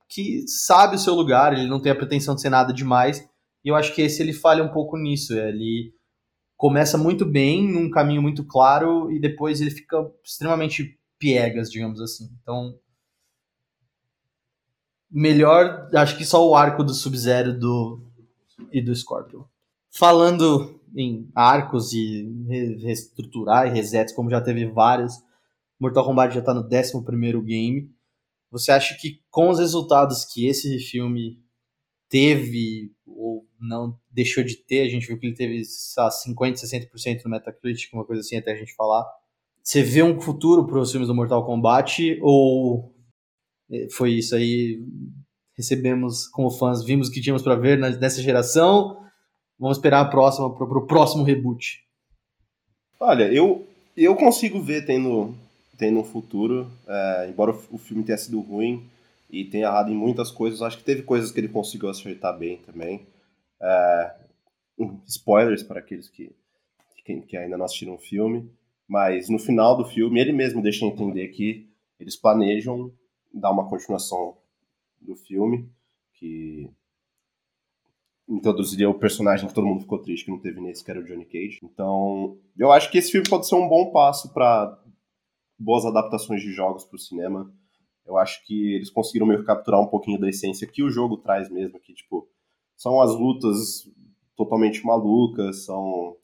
[0.10, 3.20] que sabe o seu lugar, ele não tem a pretensão de ser nada demais.
[3.64, 5.38] E eu acho que esse ele falha um pouco nisso.
[5.38, 5.94] Ele
[6.56, 12.30] começa muito bem, num caminho muito claro, e depois ele fica extremamente piegas, digamos assim.
[12.42, 12.78] Então,
[15.10, 18.02] melhor, acho que só o arco do Sub-Zero do,
[18.72, 19.44] e do Scorpion.
[19.92, 22.24] Falando em arcos e
[22.80, 25.14] reestruturar e resets, como já teve vários,
[25.80, 27.92] Mortal Kombat já está no 11 game.
[28.52, 31.42] Você acha que com os resultados que esse filme
[32.10, 37.32] teve ou não deixou de ter, a gente viu que ele teve 50, 60% no
[37.32, 39.06] Metacritic, uma coisa assim, até a gente falar
[39.68, 42.96] você vê um futuro para os filmes do Mortal Kombat ou
[43.70, 44.82] é, foi isso aí?
[45.58, 49.06] Recebemos como fãs, vimos o que tínhamos para ver nessa geração.
[49.60, 51.84] Vamos esperar a próxima para o próximo reboot.
[52.98, 55.36] Olha, eu eu consigo ver tendo
[55.78, 58.90] tendo um futuro, é, embora o filme tenha sido ruim
[59.30, 62.56] e tenha errado em muitas coisas, acho que teve coisas que ele conseguiu acertar bem
[62.66, 63.06] também.
[63.62, 64.16] É,
[65.06, 66.34] spoilers para aqueles que,
[67.04, 68.50] que, que ainda não assistiram o filme.
[68.88, 71.70] Mas no final do filme, ele mesmo deixa entender que
[72.00, 72.92] eles planejam
[73.34, 74.38] dar uma continuação
[75.02, 75.70] do filme,
[76.14, 76.70] que
[78.28, 81.04] introduziria o personagem que todo mundo ficou triste que não teve nesse, que era o
[81.04, 81.60] Johnny Cage.
[81.64, 84.78] Então, eu acho que esse filme pode ser um bom passo para
[85.58, 87.52] boas adaptações de jogos para o cinema.
[88.06, 91.18] Eu acho que eles conseguiram meio que capturar um pouquinho da essência que o jogo
[91.18, 92.28] traz mesmo, que tipo,
[92.76, 93.90] são as lutas
[94.36, 96.16] totalmente malucas, são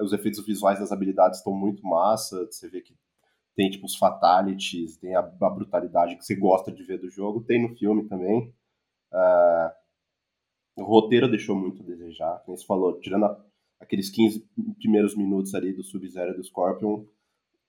[0.00, 2.46] os efeitos visuais das habilidades estão muito massa.
[2.46, 2.96] Você vê que
[3.54, 7.44] tem tipo os fatalities, tem a, a, brutalidade que você gosta de ver do jogo,
[7.44, 8.52] tem no filme também.
[9.12, 9.70] Uh,
[10.76, 13.44] o roteiro deixou muito a desejar, como você falou, tirando a,
[13.80, 14.44] aqueles 15
[14.78, 17.04] primeiros minutos ali do Sub-Zero e do Scorpion,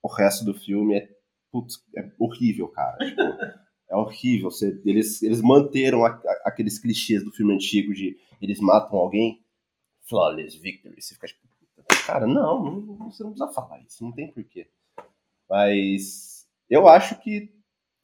[0.01, 1.09] o resto do filme é,
[1.51, 2.97] putz, é horrível, cara.
[2.97, 3.21] Tipo,
[3.89, 4.49] é horrível.
[4.49, 6.09] Você, eles, eles manteram a,
[6.45, 9.43] aqueles clichês do filme antigo de eles matam alguém,
[10.07, 11.01] flawless victory.
[11.01, 11.47] Você fica tipo,
[12.05, 14.69] Cara, não, não, você não precisa falar isso, não tem porquê.
[15.49, 17.51] Mas eu acho que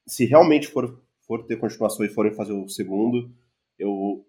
[0.07, 3.31] se realmente for, for ter continuação e forem fazer o segundo,
[3.77, 4.25] eu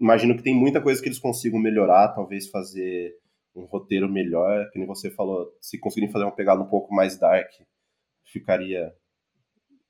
[0.00, 3.16] imagino que tem muita coisa que eles consigam melhorar, talvez fazer
[3.54, 7.18] um roteiro melhor, que nem você falou, se conseguirem fazer uma pegada um pouco mais
[7.18, 7.50] dark,
[8.24, 8.94] ficaria,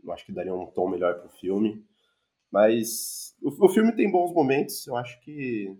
[0.02, 1.84] eu acho que daria um tom melhor pro filme.
[2.50, 5.76] Mas o, o filme tem bons momentos, eu acho que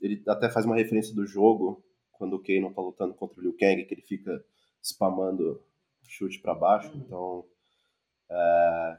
[0.00, 1.83] ele até faz uma referência do jogo,
[2.18, 4.44] quando o Kano tá lutando contra o Liu Kang, que ele fica
[4.82, 5.62] spamando
[6.02, 6.92] chute para baixo.
[6.92, 7.00] Uhum.
[7.00, 7.44] Então,
[8.30, 8.98] é...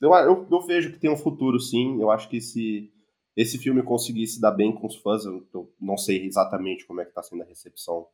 [0.00, 2.00] eu, eu, eu, vejo que tem um futuro, sim.
[2.00, 2.92] Eu acho que se
[3.36, 7.04] esse filme conseguisse dar bem com os fãs, eu, eu não sei exatamente como é
[7.04, 8.06] que tá sendo a recepção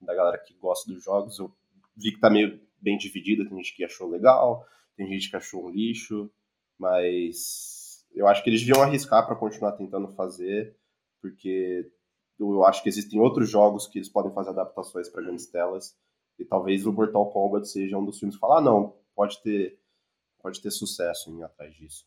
[0.00, 1.38] da galera que gosta dos jogos.
[1.38, 1.52] Eu
[1.96, 4.64] vi que tá meio bem dividida, tem gente que achou legal,
[4.96, 6.30] tem gente que achou um lixo,
[6.78, 10.76] mas eu acho que eles deviam arriscar para continuar tentando fazer,
[11.20, 11.90] porque
[12.38, 15.96] eu acho que existem outros jogos que eles podem fazer adaptações para grandes telas.
[16.38, 19.78] E talvez o Mortal Kombat seja um dos filmes que fala, ah, não, pode ter,
[20.40, 22.06] pode ter sucesso em atrás disso.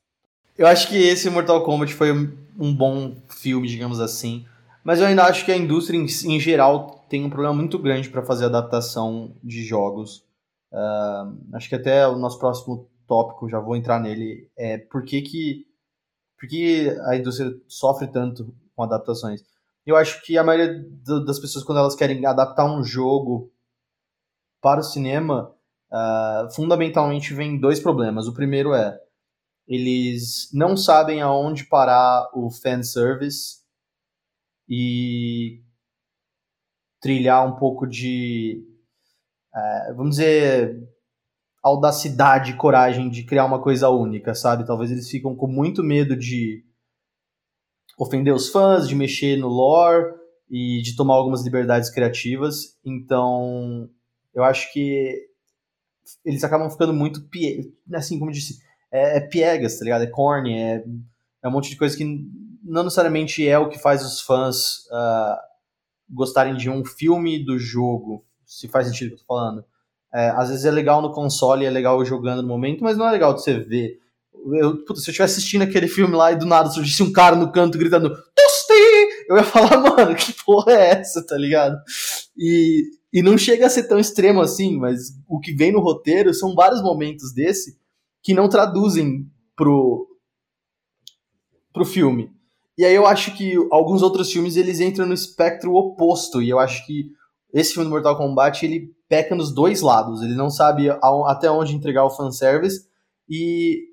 [0.58, 2.12] Eu acho que esse Mortal Kombat foi
[2.58, 4.46] um bom filme, digamos assim.
[4.84, 8.10] Mas eu ainda acho que a indústria em, em geral tem um problema muito grande
[8.10, 10.26] para fazer adaptação de jogos.
[10.72, 15.22] Uh, acho que até o nosso próximo tópico, já vou entrar nele, é por que,
[15.22, 15.68] que,
[16.40, 19.44] por que a indústria sofre tanto com adaptações.
[19.86, 20.84] Eu acho que a maioria
[21.26, 23.52] das pessoas, quando elas querem adaptar um jogo
[24.62, 25.56] para o cinema,
[25.92, 28.28] uh, fundamentalmente vem dois problemas.
[28.28, 29.00] O primeiro é
[29.68, 33.62] eles não sabem aonde parar o fanservice
[34.68, 35.64] e
[37.00, 38.64] trilhar um pouco de,
[39.54, 40.78] uh, vamos dizer,
[41.64, 44.66] audacidade e coragem de criar uma coisa única, sabe?
[44.66, 46.66] Talvez eles ficam com muito medo de
[48.02, 50.12] ofender os fãs, de mexer no lore
[50.50, 52.76] e de tomar algumas liberdades criativas.
[52.84, 53.88] Então,
[54.34, 55.28] eu acho que
[56.26, 57.24] eles acabam ficando muito,
[57.94, 58.60] assim, como eu disse,
[58.92, 60.04] é, é piegas, tá ligado?
[60.04, 60.84] É corny, é,
[61.44, 62.04] é um monte de coisa que
[62.64, 65.38] não necessariamente é o que faz os fãs uh,
[66.10, 69.64] gostarem de um filme do jogo, se faz sentido o que eu tô falando.
[70.12, 73.12] É, às vezes é legal no console, é legal jogando no momento, mas não é
[73.12, 74.01] legal de você ver.
[74.34, 77.36] Eu, puta, se eu estivesse assistindo aquele filme lá e do nada surgisse um cara
[77.36, 79.28] no canto gritando Tosti!
[79.30, 81.78] Eu ia falar, mano, que porra é essa, tá ligado?
[82.38, 86.34] E, e não chega a ser tão extremo assim, mas o que vem no roteiro
[86.34, 87.78] são vários momentos desse
[88.24, 90.08] que não traduzem pro,
[91.74, 92.32] pro filme.
[92.78, 96.58] E aí eu acho que alguns outros filmes eles entram no espectro oposto, e eu
[96.58, 97.12] acho que
[97.54, 100.22] esse filme do Mortal Kombat ele peca nos dois lados.
[100.22, 100.90] Ele não sabe
[101.26, 102.88] até onde entregar o fanservice
[103.30, 103.91] e,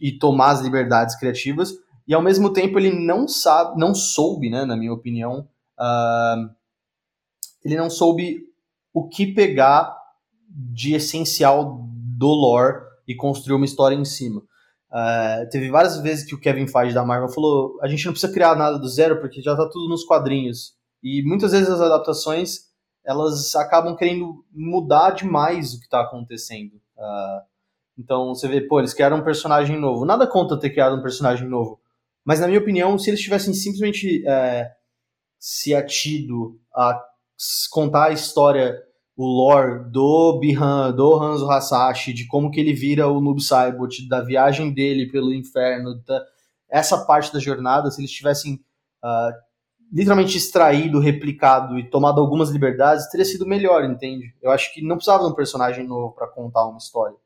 [0.00, 1.72] e tomar as liberdades criativas,
[2.06, 6.50] e ao mesmo tempo ele não sabe, não soube, né, na minha opinião, uh,
[7.64, 8.44] ele não soube
[8.94, 9.96] o que pegar
[10.48, 11.84] de essencial
[12.16, 14.40] do lore e construir uma história em cima.
[14.88, 18.32] Uh, teve várias vezes que o Kevin Feige da Marvel falou: a gente não precisa
[18.32, 20.74] criar nada do zero porque já está tudo nos quadrinhos.
[21.02, 22.66] E muitas vezes as adaptações
[23.04, 26.74] elas acabam querendo mudar demais o que está acontecendo.
[26.96, 27.55] Uh,
[27.98, 30.04] então você vê, pô, eles criaram um personagem novo.
[30.04, 31.80] Nada contra ter criado um personagem novo.
[32.24, 34.70] Mas na minha opinião, se eles tivessem simplesmente é,
[35.38, 37.00] se atido a
[37.70, 38.82] contar a história,
[39.16, 44.06] o lore do Bihan, do Hanzo Hasashi, de como que ele vira o Noob Saibot,
[44.08, 46.22] da viagem dele pelo inferno, da,
[46.68, 48.54] essa parte da jornada, se eles tivessem
[49.02, 49.32] uh,
[49.92, 54.34] literalmente extraído, replicado e tomado algumas liberdades, teria sido melhor, entende?
[54.42, 57.16] Eu acho que não precisava de um personagem novo para contar uma história.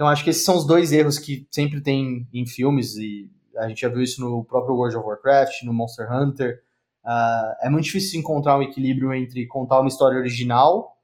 [0.00, 3.68] Então acho que esses são os dois erros que sempre tem em filmes e a
[3.68, 6.62] gente já viu isso no próprio World of Warcraft, no Monster Hunter.
[7.04, 10.96] Uh, é muito difícil encontrar um equilíbrio entre contar uma história original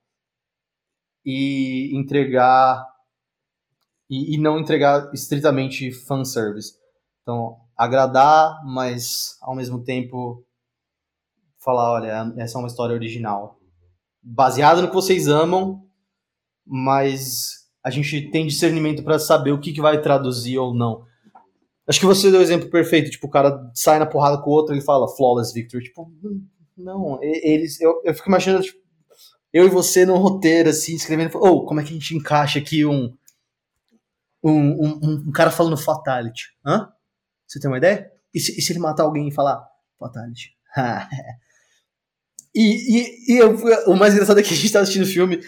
[1.27, 2.87] e entregar
[4.09, 6.73] e, e não entregar estritamente fanservice.
[7.21, 10.43] Então, agradar, mas ao mesmo tempo
[11.59, 13.61] falar, olha, essa é uma história original.
[14.23, 15.87] Baseada no que vocês amam,
[16.65, 21.07] mas a gente tem discernimento para saber o que, que vai traduzir ou não.
[21.87, 24.53] Acho que você deu o exemplo perfeito, tipo, o cara sai na porrada com o
[24.53, 25.85] outro e fala flawless victory.
[25.85, 26.11] Tipo,
[26.77, 27.81] não, eles.
[27.81, 28.81] Eu, eu fico imaginando, tipo,
[29.53, 32.59] eu e você no roteiro, assim, escrevendo, ou oh, como é que a gente encaixa
[32.59, 33.17] aqui um.
[34.43, 36.57] Um, um, um cara falando fatality.
[36.67, 36.89] Hã?
[37.47, 38.11] Você tem uma ideia?
[38.35, 39.65] E se, e se ele matar alguém e falar
[39.97, 40.57] fatality?
[42.59, 43.55] E, e, e eu,
[43.87, 45.43] o mais engraçado é que a gente tá assistindo o filme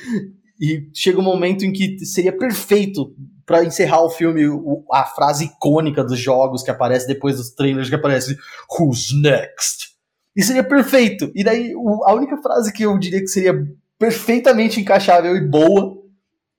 [0.61, 3.15] e chega um momento em que seria perfeito
[3.47, 4.43] para encerrar o filme
[4.93, 8.37] a frase icônica dos jogos que aparece depois dos trailers que aparece
[8.69, 9.89] Who's next?
[10.37, 11.33] E seria perfeito.
[11.35, 11.73] E daí
[12.05, 13.55] a única frase que eu diria que seria
[13.99, 15.97] perfeitamente encaixável e boa,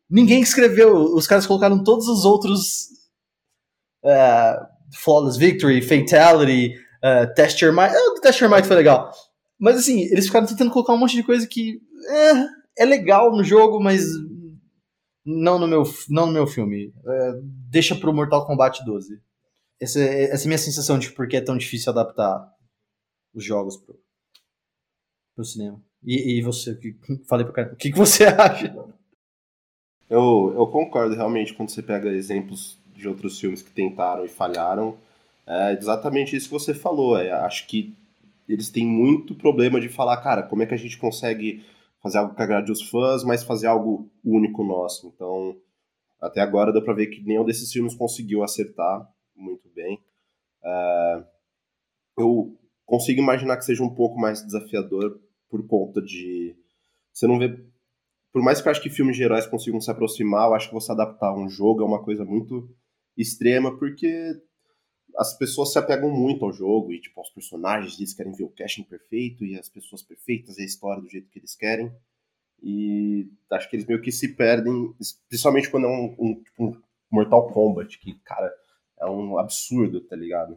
[0.10, 0.96] ninguém escreveu.
[1.16, 2.88] Os caras colocaram todos os outros
[4.04, 7.94] uh, Flawless Victory, Fatality, uh, Test Your Might.
[7.96, 9.12] Uh, Test Your foi legal.
[9.60, 12.34] Mas assim, eles ficaram tentando colocar um monte de coisa que é,
[12.80, 14.06] é legal no jogo, mas
[15.26, 16.94] não no meu, não no meu filme.
[17.06, 17.32] É,
[17.70, 19.22] deixa pro Mortal Kombat 12.
[19.80, 22.50] Essa, essa é a minha sensação de por que é tão difícil adaptar
[23.34, 24.00] os jogos pro,
[25.36, 25.82] pro cinema.
[26.04, 26.80] E, e você,
[27.28, 28.74] falei pro cara, o que, que você acha?
[30.10, 34.98] Eu, eu concordo realmente quando você pega exemplos de outros filmes que tentaram e falharam.
[35.46, 37.18] É exatamente isso que você falou.
[37.18, 37.94] É, acho que
[38.48, 41.64] eles têm muito problema de falar, cara, como é que a gente consegue
[42.02, 45.08] fazer algo que agrade os fãs, mas fazer algo único nosso.
[45.08, 45.56] Então,
[46.22, 50.02] até agora deu pra ver que nenhum desses filmes conseguiu acertar muito bem.
[50.64, 51.24] É,
[52.18, 55.20] eu consigo imaginar que seja um pouco mais desafiador
[55.50, 56.56] por conta de.
[57.14, 57.64] Você não vê.
[58.32, 60.74] Por mais que eu acho que filmes de heróis consigam se aproximar, eu acho que
[60.74, 62.70] você adaptar um jogo é uma coisa muito
[63.18, 64.40] extrema, porque
[65.20, 68.50] as pessoas se apegam muito ao jogo e, tipo, aos personagens, eles querem ver o
[68.50, 71.92] casting perfeito e as pessoas perfeitas e a história do jeito que eles querem.
[72.64, 74.96] E acho que eles meio que se perdem,
[75.28, 78.50] principalmente quando é um, um, tipo, um Mortal Kombat, que, cara,
[78.98, 80.54] é um absurdo, tá ligado?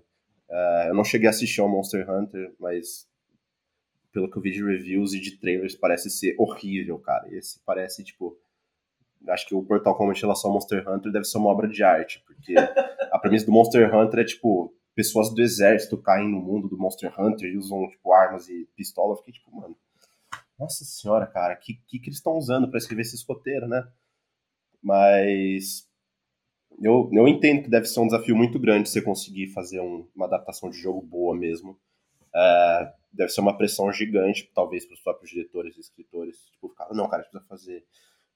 [0.49, 3.09] Uh, eu não cheguei a assistir ao Monster Hunter, mas
[4.13, 7.27] pelo que eu vi de reviews e de trailers, parece ser horrível, cara.
[7.35, 8.39] Esse parece, tipo.
[9.29, 11.83] Acho que o Mortal Kombat em relação ao Monster Hunter deve ser uma obra de
[11.83, 12.55] arte, porque
[13.11, 17.13] a premissa do Monster Hunter é, tipo, pessoas do exército caem no mundo do Monster
[17.19, 19.13] Hunter e usam, tipo, armas e pistola.
[19.13, 19.77] Eu fiquei, tipo, mano,
[20.59, 23.87] nossa senhora, cara, que, que, que eles estão usando para escrever esses roteiros, né?
[24.83, 25.89] Mas
[26.81, 30.27] eu, eu entendo que deve ser um desafio muito grande você conseguir fazer um, uma
[30.27, 31.79] adaptação de jogo boa mesmo.
[32.35, 36.39] É, deve ser uma pressão gigante, talvez, para os próprios diretores e escritores.
[36.53, 37.87] Tipo, ficar, não, cara, a gente precisa fazer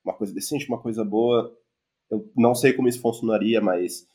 [0.06, 1.52] uma coisa decente, uma coisa boa.
[2.08, 4.06] Eu não sei como isso funcionaria, mas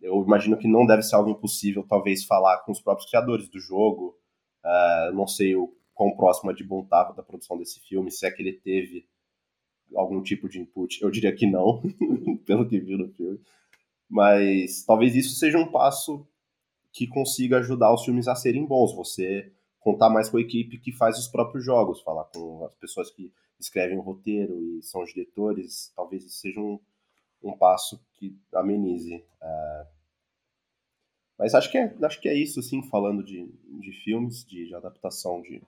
[0.00, 3.60] eu imagino que não deve ser algo impossível, talvez, falar com os próprios criadores do
[3.60, 4.18] jogo.
[4.64, 8.26] Uh, não sei o quão próximo a de Bon estava da produção desse filme, se
[8.26, 9.06] é que ele teve
[9.94, 11.00] algum tipo de input.
[11.02, 11.82] Eu diria que não,
[12.44, 13.40] pelo que vi no filme.
[14.08, 16.26] Mas talvez isso seja um passo
[16.92, 18.94] que consiga ajudar os filmes a serem bons.
[18.94, 19.52] Você
[19.86, 23.32] contar mais com a equipe que faz os próprios jogos, falar com as pessoas que
[23.56, 25.92] escrevem o roteiro e são os diretores.
[25.94, 26.80] Talvez isso seja um,
[27.40, 29.24] um passo que amenize.
[29.40, 29.86] É...
[31.38, 33.48] Mas acho que, é, acho que é isso, assim, falando de,
[33.80, 35.62] de filmes, de, de adaptação de,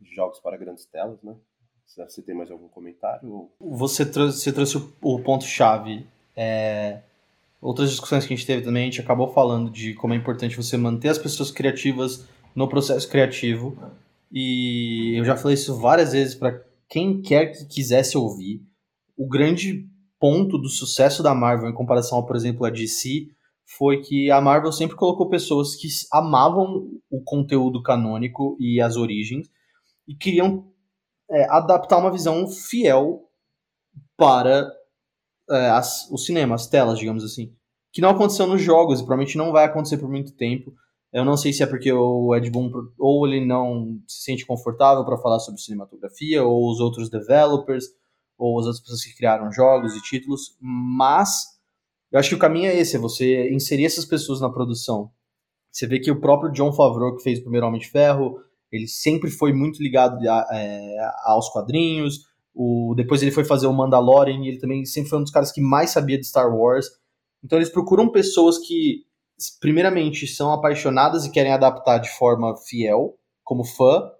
[0.00, 1.36] de jogos para grandes telas, né?
[1.84, 3.50] Você tem mais algum comentário?
[3.60, 6.06] Você trouxe, você trouxe o, o ponto-chave.
[6.34, 7.02] É,
[7.60, 10.56] outras discussões que a gente teve também, a gente acabou falando de como é importante
[10.56, 12.26] você manter as pessoas criativas
[12.58, 13.78] no processo criativo.
[14.32, 18.60] E eu já falei isso várias vezes para quem quer que quisesse ouvir.
[19.16, 19.88] O grande
[20.18, 23.28] ponto do sucesso da Marvel em comparação, por exemplo, a DC,
[23.64, 29.48] foi que a Marvel sempre colocou pessoas que amavam o conteúdo canônico e as origens
[30.06, 30.66] e queriam
[31.30, 33.22] é, adaptar uma visão fiel
[34.16, 34.68] para
[35.48, 37.54] é, as, o cinema, as telas, digamos assim.
[37.92, 40.72] Que não aconteceu nos jogos e provavelmente não vai acontecer por muito tempo.
[41.12, 45.04] Eu não sei se é porque o Ed Boon ou ele não se sente confortável
[45.04, 47.86] para falar sobre cinematografia, ou os outros developers,
[48.36, 51.58] ou as outras pessoas que criaram jogos e títulos, mas
[52.12, 55.10] eu acho que o caminho é esse, é você inserir essas pessoas na produção.
[55.70, 58.38] Você vê que o próprio John Favreau, que fez o primeiro Homem de Ferro,
[58.70, 63.72] ele sempre foi muito ligado a, é, aos quadrinhos, o, depois ele foi fazer o
[63.72, 66.86] Mandalorian e ele também sempre foi um dos caras que mais sabia de Star Wars.
[67.44, 69.04] Então eles procuram pessoas que,
[69.60, 73.14] primeiramente, são apaixonadas e querem adaptar de forma fiel,
[73.44, 74.10] como fã,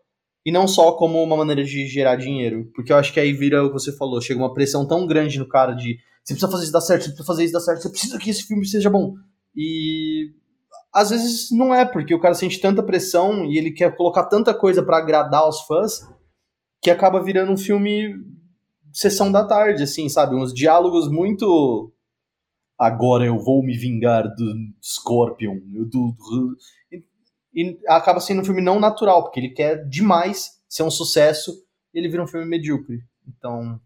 [0.44, 2.70] e não só como uma maneira de gerar dinheiro.
[2.74, 5.38] Porque eu acho que aí vira o que você falou, chega uma pressão tão grande
[5.38, 5.98] no cara de
[6.28, 8.30] você precisa fazer isso dar certo, você precisa fazer isso dar certo, você precisa que
[8.30, 9.14] esse filme seja bom.
[9.56, 10.30] E
[10.92, 14.52] às vezes não é, porque o cara sente tanta pressão e ele quer colocar tanta
[14.52, 16.00] coisa para agradar os fãs
[16.82, 18.14] que acaba virando um filme
[18.92, 20.34] sessão da tarde, assim, sabe?
[20.34, 21.92] Uns diálogos muito.
[22.78, 25.58] Agora eu vou me vingar do Scorpion.
[25.90, 26.14] Do...
[27.52, 31.52] E acaba sendo um filme não natural, porque ele quer demais ser um sucesso
[31.92, 33.02] e ele vira um filme medíocre.
[33.26, 33.80] Então,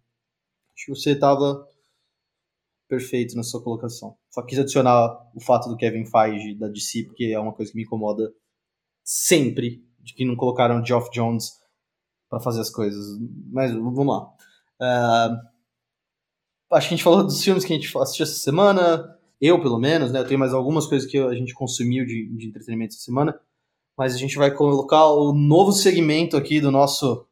[0.74, 1.66] acho que você tava
[2.86, 4.14] perfeito na sua colocação.
[4.30, 7.76] Só quis adicionar o fato do Kevin Feige da DC, porque é uma coisa que
[7.78, 8.30] me incomoda
[9.02, 11.52] sempre, de que não colocaram Geoff Jones
[12.28, 13.18] para fazer as coisas.
[13.50, 14.26] Mas vamos lá.
[14.80, 15.51] Uh,
[16.72, 19.18] acho que a gente falou dos filmes que a gente assistiu essa semana.
[19.40, 20.20] Eu, pelo menos, né?
[20.20, 23.38] Eu tenho mais algumas coisas que a gente consumiu de, de entretenimento essa semana.
[23.96, 27.26] Mas a gente vai colocar o novo segmento aqui do nosso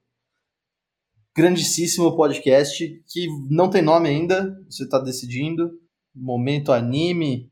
[1.35, 5.71] grandíssimo podcast, que não tem nome ainda, você está decidindo.
[6.15, 7.51] Momento anime,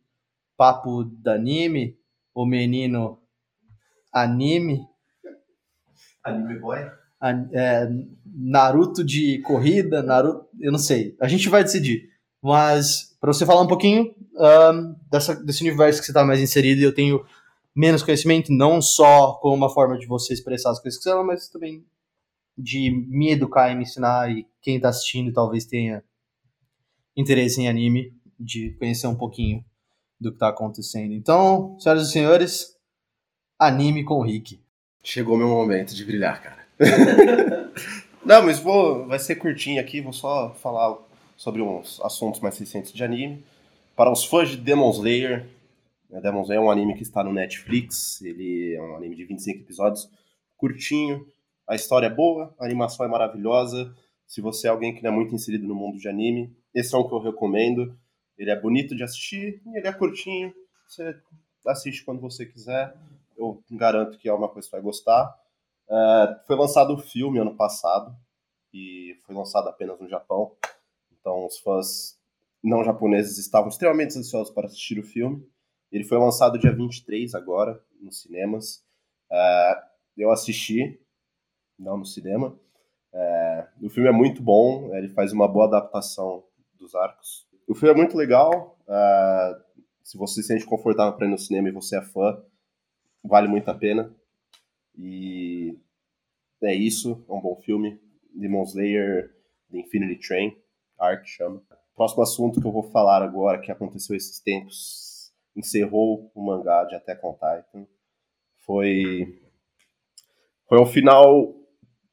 [0.57, 1.97] papo da anime,
[2.35, 3.23] o menino
[4.13, 4.87] anime.
[6.25, 6.79] Anime boy?
[7.53, 7.89] É,
[8.25, 11.17] Naruto de corrida, Naruto, eu não sei.
[11.21, 12.09] A gente vai decidir.
[12.43, 16.81] Mas para você falar um pouquinho um, dessa, desse universo que você está mais inserido,
[16.81, 17.25] eu tenho
[17.75, 21.49] menos conhecimento, não só como uma forma de você expressar as coisas que você mas
[21.49, 21.85] também
[22.57, 26.03] de me educar e me ensinar e quem está assistindo talvez tenha
[27.17, 29.65] interesse em anime, de conhecer um pouquinho
[30.21, 31.13] do que está acontecendo.
[31.13, 32.77] Então, senhoras e senhores,
[33.59, 34.61] anime com o Rick.
[35.03, 36.68] Chegou meu momento de brilhar, cara.
[38.25, 40.99] Não, mas vou, vai ser curtinho aqui, vou só falar
[41.37, 43.45] sobre uns assuntos mais recentes de anime.
[43.97, 45.47] Para os fãs de Demon Slayer,
[46.11, 49.25] É, Demon Slayer é um anime que está no Netflix, ele é um anime de
[49.25, 50.11] 25 episódios,
[50.57, 51.27] curtinho,
[51.67, 53.95] a história é boa, a animação é maravilhosa.
[54.27, 56.99] Se você é alguém que não é muito inserido no mundo de anime, esse é
[56.99, 57.95] um que eu recomendo.
[58.39, 60.53] Ele é bonito de assistir e ele é curtinho.
[60.87, 61.15] Você
[61.67, 62.95] assiste quando você quiser.
[63.37, 65.35] Eu garanto que é uma coisa que você vai gostar.
[65.91, 68.15] É, foi lançado o filme ano passado
[68.73, 70.57] e foi lançado apenas no Japão.
[71.13, 72.19] Então os fãs
[72.63, 75.47] não japoneses estavam extremamente ansiosos para assistir o filme.
[75.91, 78.85] Ele foi lançado dia 23 agora, nos cinemas.
[79.31, 79.83] É,
[80.17, 81.01] eu assisti,
[81.79, 82.59] não no cinema.
[83.13, 86.45] É, o filme é muito bom, ele faz uma boa adaptação
[86.79, 87.47] dos arcos.
[87.67, 88.79] O filme é muito legal.
[90.03, 92.43] Se você se sente confortável para ir no cinema e você é fã,
[93.23, 94.15] vale muito a pena.
[94.99, 95.79] E
[96.63, 98.01] é isso, é um bom filme.
[98.35, 99.35] Demon Slayer,
[99.71, 100.57] The Infinity Train,
[100.99, 101.63] Arc chama.
[101.95, 106.95] Próximo assunto que eu vou falar agora, que aconteceu esses tempos, encerrou o mangá de
[106.95, 107.87] Attack on Titan.
[108.65, 109.41] Foi
[110.69, 111.55] foi um final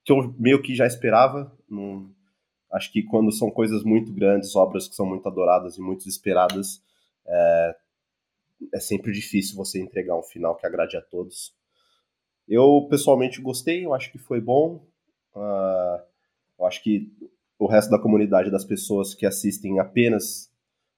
[0.03, 1.51] que eu meio que já esperava.
[2.71, 6.81] acho que quando são coisas muito grandes, obras que são muito adoradas e muito esperadas,
[7.27, 7.75] é,
[8.73, 11.53] é sempre difícil você entregar um final que agrade a todos.
[12.47, 14.85] Eu pessoalmente gostei, eu acho que foi bom.
[15.35, 16.01] Uh,
[16.59, 17.11] eu acho que
[17.57, 20.51] o resto da comunidade das pessoas que assistem apenas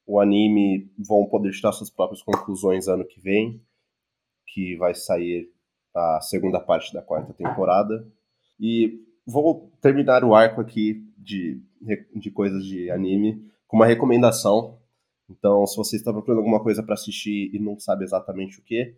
[0.06, 3.62] o anime vão poder tirar suas próprias conclusões ano que vem,
[4.48, 5.52] que vai sair
[5.94, 8.08] a segunda parte da quarta temporada.
[8.60, 11.62] E vou terminar o arco aqui de,
[12.16, 14.80] de coisas de anime com uma recomendação.
[15.30, 18.96] Então, se você está procurando alguma coisa para assistir e não sabe exatamente o que,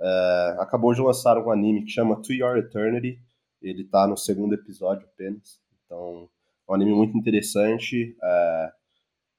[0.00, 3.18] é, acabou de lançar um anime que chama To Your Eternity.
[3.62, 5.60] Ele está no segundo episódio apenas.
[5.84, 6.28] Então,
[6.68, 8.16] é um anime muito interessante.
[8.22, 8.72] É,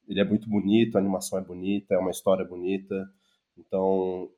[0.08, 3.08] ele é muito bonito, a animação é bonita, é uma história bonita.
[3.58, 4.30] Então,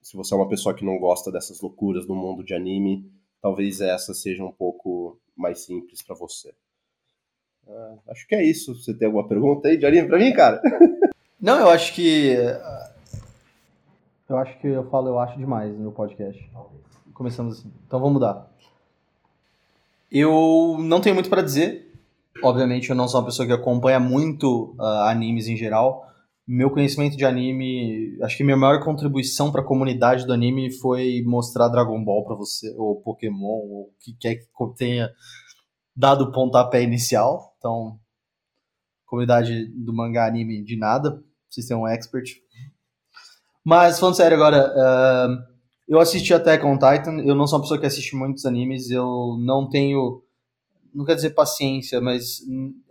[0.00, 3.10] se você é uma pessoa que não gosta dessas loucuras do mundo de anime,
[3.42, 6.54] talvez essa seja um pouco mais simples para você.
[7.66, 8.74] Uh, acho que é isso.
[8.74, 10.62] Você tem alguma pergunta aí anime para mim, cara?
[11.40, 12.36] Não, eu acho que.
[14.28, 16.50] Eu acho que eu falo eu acho demais no meu podcast.
[17.14, 17.72] Começamos assim.
[17.86, 18.50] Então vamos mudar.
[20.10, 21.84] Eu não tenho muito para dizer.
[22.42, 26.06] Obviamente, eu não sou uma pessoa que acompanha muito uh, animes em geral
[26.46, 31.22] meu conhecimento de anime, acho que minha maior contribuição para a comunidade do anime foi
[31.26, 34.46] mostrar Dragon Ball para você, ou Pokémon, ou o que quer que
[34.76, 35.10] tenha
[35.94, 37.52] dado o pontapé inicial.
[37.58, 37.98] Então,
[39.06, 42.36] comunidade do mangá anime de nada, vocês têm um expert.
[43.66, 45.42] Mas, falando sério agora, uh,
[45.88, 49.36] eu assisti Attack on Titan, eu não sou uma pessoa que assiste muitos animes, eu
[49.40, 50.22] não tenho
[50.94, 52.42] não quer dizer paciência, mas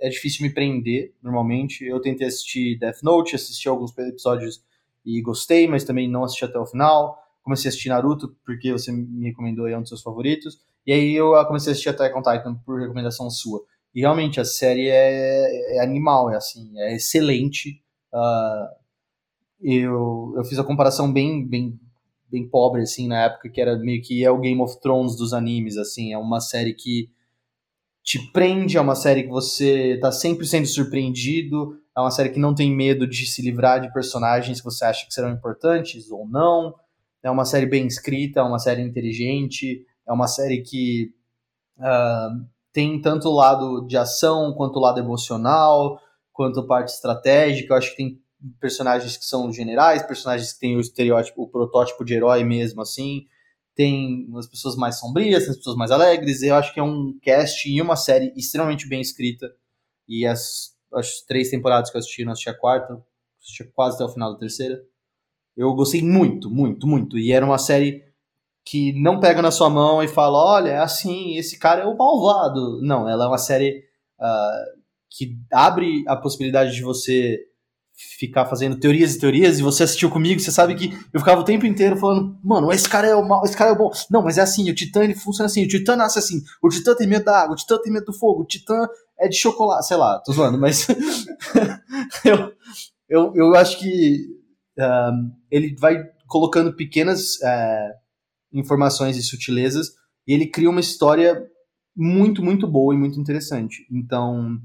[0.02, 1.86] é difícil me prender normalmente.
[1.86, 4.62] Eu tentei assistir Death Note, assisti alguns episódios
[5.06, 7.18] e gostei, mas também não assisti até o final.
[7.42, 10.60] Comecei a assistir Naruto porque você me recomendou e é um dos seus favoritos.
[10.86, 13.64] E aí eu comecei a assistir Attack on Titan por recomendação sua.
[13.94, 17.82] E realmente a série é, é animal, é assim, é excelente.
[18.14, 18.85] Uh,
[19.62, 21.80] eu, eu fiz a comparação bem, bem,
[22.30, 25.34] bem pobre assim na época que era meio que é o Game of Thrones dos
[25.34, 27.10] animes, assim, é uma série que
[28.04, 32.40] te prende, é uma série que você está sempre sendo surpreendido, é uma série que
[32.40, 36.28] não tem medo de se livrar de personagens que você acha que serão importantes ou
[36.28, 36.76] não.
[37.24, 41.12] É uma série bem escrita, é uma série inteligente, é uma série que
[41.80, 46.00] uh, tem tanto o lado de ação, quanto o lado emocional,
[46.32, 47.74] quanto a parte estratégica.
[47.74, 48.22] Eu acho que tem
[48.60, 53.26] personagens que são generais, personagens que têm o estereótipo, o protótipo de herói mesmo, assim
[53.76, 56.42] tem as pessoas mais sombrias, tem as pessoas mais alegres.
[56.42, 59.54] Eu acho que é um cast e uma série extremamente bem escrita.
[60.08, 63.04] E as, as três temporadas que eu assisti, não assisti a quarta,
[63.40, 64.82] assisti quase até o final da terceira.
[65.58, 67.18] Eu gostei muito, muito, muito.
[67.18, 68.04] E era uma série
[68.64, 71.98] que não pega na sua mão e fala: olha, é assim, esse cara é o
[71.98, 72.82] malvado.
[72.82, 73.84] Não, ela é uma série
[74.20, 77.40] uh, que abre a possibilidade de você
[77.96, 81.46] ficar fazendo teorias e teorias, e você assistiu comigo, você sabe que eu ficava o
[81.46, 83.92] tempo inteiro falando, mano, esse cara é o mal, esse cara é o bom.
[84.12, 86.94] Não, mas é assim, o Titã ele funciona assim, o Titã nasce assim, o Titã
[86.94, 88.88] tem medo da água, o Titã tem medo do fogo, o Titã
[89.18, 90.88] é de chocolate, sei lá, tô zoando, mas
[92.26, 92.52] eu,
[93.08, 94.28] eu, eu acho que
[94.78, 97.94] um, ele vai colocando pequenas uh,
[98.52, 99.92] informações e sutilezas,
[100.28, 101.42] e ele cria uma história
[101.96, 103.88] muito, muito boa e muito interessante.
[103.92, 104.60] Então,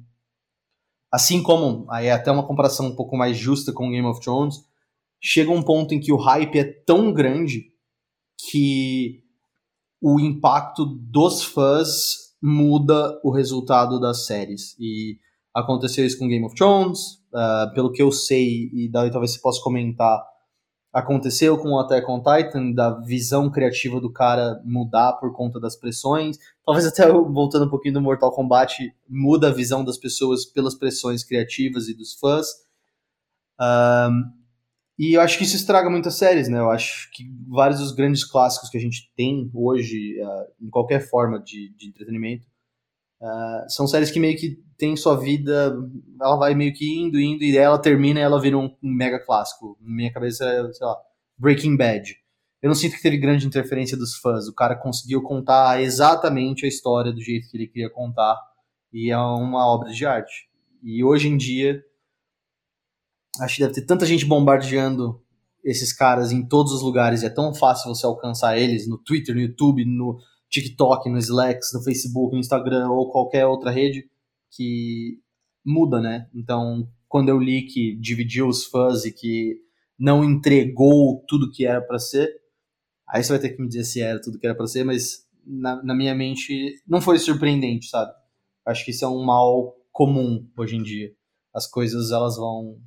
[1.13, 4.57] Assim como, aí é até uma comparação um pouco mais justa com Game of Thrones,
[5.21, 7.73] chega um ponto em que o hype é tão grande
[8.49, 9.23] que
[10.01, 14.77] o impacto dos fãs muda o resultado das séries.
[14.79, 15.19] E
[15.55, 19.41] aconteceu isso com Game of Thrones, uh, pelo que eu sei, e daí talvez você
[19.41, 20.25] possa comentar,
[20.93, 25.77] aconteceu com o Attack on Titan, da visão criativa do cara mudar por conta das
[25.77, 26.37] pressões.
[26.65, 31.23] Talvez até voltando um pouquinho do Mortal Kombat, muda a visão das pessoas pelas pressões
[31.23, 32.47] criativas e dos fãs.
[33.61, 34.41] Um,
[34.99, 36.59] e eu acho que isso estraga muitas séries, né?
[36.59, 41.09] Eu acho que vários dos grandes clássicos que a gente tem hoje, uh, em qualquer
[41.09, 42.47] forma de, de entretenimento,
[43.21, 45.77] uh, são séries que meio que tem sua vida,
[46.21, 49.19] ela vai meio que indo, indo, e ela termina e ela vira um, um mega
[49.19, 49.77] clássico.
[49.81, 50.97] Na minha cabeça é, sei lá,
[51.39, 52.17] Breaking Bad.
[52.63, 54.47] Eu não sinto que teve grande interferência dos fãs.
[54.47, 58.37] O cara conseguiu contar exatamente a história do jeito que ele queria contar,
[58.93, 60.49] e é uma obra de arte.
[60.83, 61.83] E hoje em dia,
[63.39, 65.23] Acho que deve ter tanta gente bombardeando
[65.65, 67.23] esses caras em todos os lugares.
[67.23, 70.19] E é tão fácil você alcançar eles no Twitter, no YouTube, no
[70.51, 74.09] TikTok, no Slack, no Facebook, no Instagram ou qualquer outra rede
[74.51, 75.19] que
[75.65, 76.29] muda, né?
[76.35, 79.57] Então, quando eu li que dividiu os fãs e que
[79.99, 82.29] não entregou tudo que era para ser,
[83.09, 85.27] aí você vai ter que me dizer se era tudo que era para ser, mas
[85.47, 88.13] na, na, minha mente não foi surpreendente, sabe?
[88.67, 91.13] Acho que isso é um mal comum hoje em dia.
[91.55, 92.79] As coisas elas vão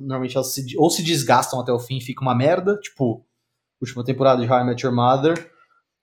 [0.00, 3.24] normalmente elas se, ou se desgastam até o fim fica uma merda, tipo,
[3.80, 5.50] última temporada de How I Met Your Mother,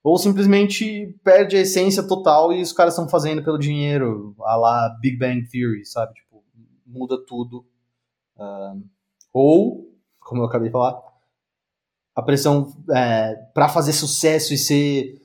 [0.03, 4.97] ou simplesmente perde a essência total e os caras estão fazendo pelo dinheiro, a lá
[5.01, 6.13] Big Bang Theory, sabe?
[6.13, 6.43] Tipo,
[6.85, 7.65] muda tudo.
[8.37, 8.81] Uh,
[9.33, 11.01] ou, como eu acabei de falar,
[12.15, 15.21] a pressão é, para fazer sucesso e ser.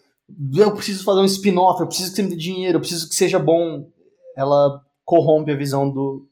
[0.55, 3.15] Eu preciso fazer um spin-off, eu preciso que você me dê dinheiro, eu preciso que
[3.15, 3.89] seja bom.
[4.37, 6.29] Ela corrompe a visão do,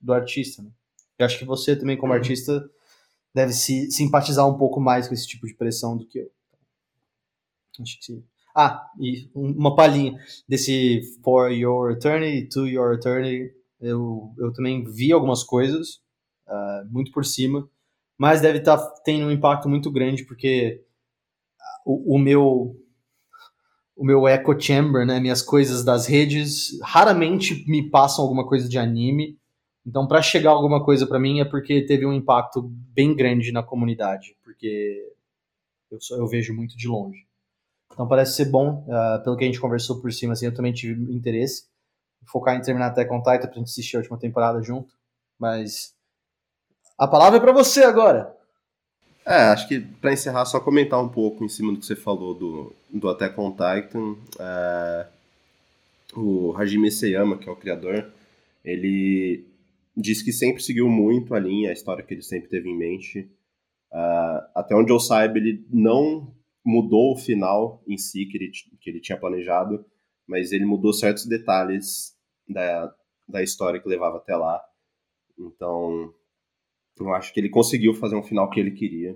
[0.00, 0.62] do artista.
[0.62, 0.70] Né?
[1.18, 2.18] Eu acho que você também, como uhum.
[2.18, 2.68] artista,
[3.34, 6.30] deve se simpatizar um pouco mais com esse tipo de pressão do que eu.
[7.80, 8.24] Acho que sim.
[8.56, 10.16] Ah, e uma palhinha
[10.48, 13.52] desse For Your Eternity, To Your Eternity.
[13.80, 16.00] Eu, eu também vi algumas coisas,
[16.46, 17.68] uh, muito por cima,
[18.16, 20.82] mas deve estar tá tendo um impacto muito grande, porque
[21.84, 22.80] o, o meu
[23.96, 28.76] o meu echo chamber, né, minhas coisas das redes, raramente me passam alguma coisa de
[28.76, 29.38] anime,
[29.86, 33.62] então, para chegar alguma coisa para mim é porque teve um impacto bem grande na
[33.62, 35.12] comunidade, porque
[35.90, 37.26] eu, só, eu vejo muito de longe.
[37.92, 40.72] Então, parece ser bom, uh, pelo que a gente conversou por cima, assim, eu também
[40.72, 41.64] tive interesse
[42.26, 44.94] focar em terminar até com Titan pra gente assistir a última temporada junto,
[45.38, 45.94] mas
[46.98, 48.34] a palavra é para você agora.
[49.26, 52.34] É, acho que para encerrar, só comentar um pouco em cima do que você falou
[52.34, 54.16] do, do Attack on Titan.
[54.38, 55.06] É,
[56.14, 58.10] o Hajime Seyama, que é o criador,
[58.64, 59.46] ele
[59.96, 63.20] diz que sempre seguiu muito a linha, a história que ele sempre teve em mente.
[63.90, 66.28] Uh, até onde eu saiba, ele não
[66.64, 68.50] mudou o final em si que ele,
[68.80, 69.84] que ele tinha planejado,
[70.26, 72.16] mas ele mudou certos detalhes
[72.48, 72.94] da,
[73.28, 74.62] da história que levava até lá.
[75.38, 76.14] Então,
[76.98, 79.14] eu acho que ele conseguiu fazer um final que ele queria.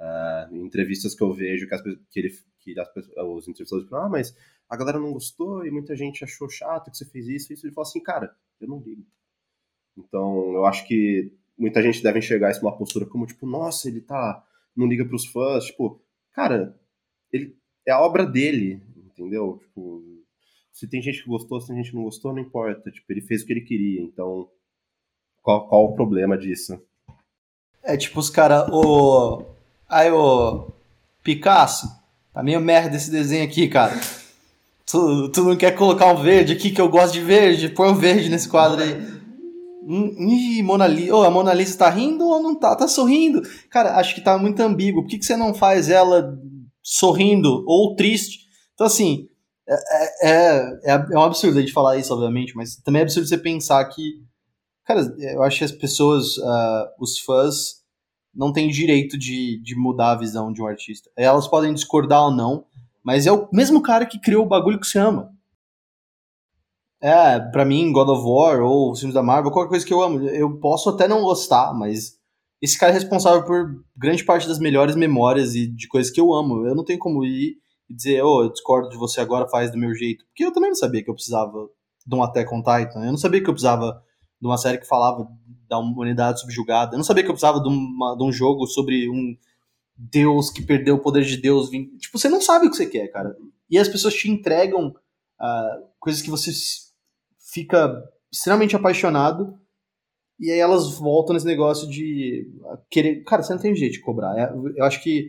[0.00, 4.06] Uh, em entrevistas que eu vejo que, as, que, ele, que as, os entrevistadores falam,
[4.06, 4.34] ah, mas
[4.66, 7.52] a galera não gostou e muita gente achou chato que você fez isso.
[7.52, 7.66] isso.
[7.66, 9.04] Ele fala assim, cara, eu não ligo.
[9.98, 14.00] Então, eu acho que muita gente deve enxergar isso uma postura como, tipo, nossa, ele
[14.00, 14.42] tá.
[14.74, 15.66] não liga pros fãs.
[15.66, 16.00] Tipo,
[16.40, 16.74] cara,
[17.30, 17.54] ele
[17.86, 19.58] é a obra dele, entendeu?
[19.62, 20.02] Tipo,
[20.72, 22.90] se tem gente que gostou, se tem gente que não gostou, não importa.
[22.90, 24.48] Tipo, ele fez o que ele queria, então.
[25.42, 26.80] Qual, qual o problema disso?
[27.82, 29.44] É tipo os caras, o.
[29.88, 30.68] Aí, o.
[31.22, 31.86] Picasso,
[32.32, 34.00] tá meio merda esse desenho aqui, cara.
[34.86, 37.68] Tu, tu não quer colocar um verde aqui que eu gosto de verde?
[37.68, 39.19] Põe um verde nesse quadro aí.
[39.86, 41.14] Ih, Mona Lisa.
[41.14, 42.76] Oh, a Mona Lisa tá rindo ou não tá?
[42.76, 43.42] Tá sorrindo.
[43.70, 45.02] Cara, acho que tá muito ambíguo.
[45.02, 46.38] Por que, que você não faz ela
[46.82, 48.40] sorrindo ou triste?
[48.74, 49.28] Então, assim,
[49.68, 49.74] é,
[50.22, 53.38] é, é, é um absurdo a gente falar isso, obviamente, mas também é absurdo você
[53.38, 54.02] pensar que.
[54.84, 57.80] Cara, eu acho que as pessoas, uh, os fãs,
[58.34, 61.08] não têm direito de, de mudar a visão de um artista.
[61.16, 62.64] Elas podem discordar ou não,
[63.04, 65.32] mas é o mesmo cara que criou o bagulho que você ama.
[67.02, 70.20] É, pra mim, God of War ou filmes da Marvel, qualquer coisa que eu amo.
[70.28, 72.18] Eu posso até não gostar, mas
[72.60, 76.34] esse cara é responsável por grande parte das melhores memórias e de coisas que eu
[76.34, 76.66] amo.
[76.66, 77.56] Eu não tenho como ir
[77.88, 80.26] e dizer, oh, eu discordo de você agora, faz do meu jeito.
[80.26, 81.68] Porque eu também não sabia que eu precisava
[82.06, 83.04] de um Attack on Titan.
[83.04, 84.02] Eu não sabia que eu precisava
[84.38, 85.26] de uma série que falava
[85.68, 86.94] da humanidade subjugada.
[86.94, 89.34] Eu não sabia que eu precisava de, uma, de um jogo sobre um
[89.96, 91.70] Deus que perdeu o poder de Deus.
[91.70, 93.34] Tipo, você não sabe o que você quer, cara.
[93.70, 96.50] E as pessoas te entregam uh, coisas que você
[97.52, 99.58] fica extremamente apaixonado
[100.38, 102.50] e aí elas voltam nesse negócio de
[102.90, 103.22] querer.
[103.24, 104.38] Cara, você não tem jeito de cobrar.
[104.38, 105.28] É, eu acho que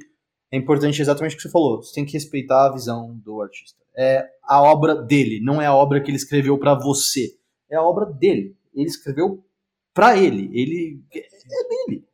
[0.52, 1.84] é importante exatamente o que você falou.
[1.84, 3.78] Você tem que respeitar a visão do artista.
[3.98, 7.28] É a obra dele, não é a obra que ele escreveu para você.
[7.70, 8.56] É a obra dele.
[8.74, 9.44] Ele escreveu
[9.94, 10.50] para ele.
[10.54, 12.06] Ele é dele.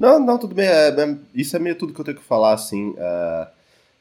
[0.00, 0.66] Não, não, tudo bem.
[0.66, 2.94] É, é, isso é meio tudo que eu tenho que falar, assim.
[2.96, 3.52] É,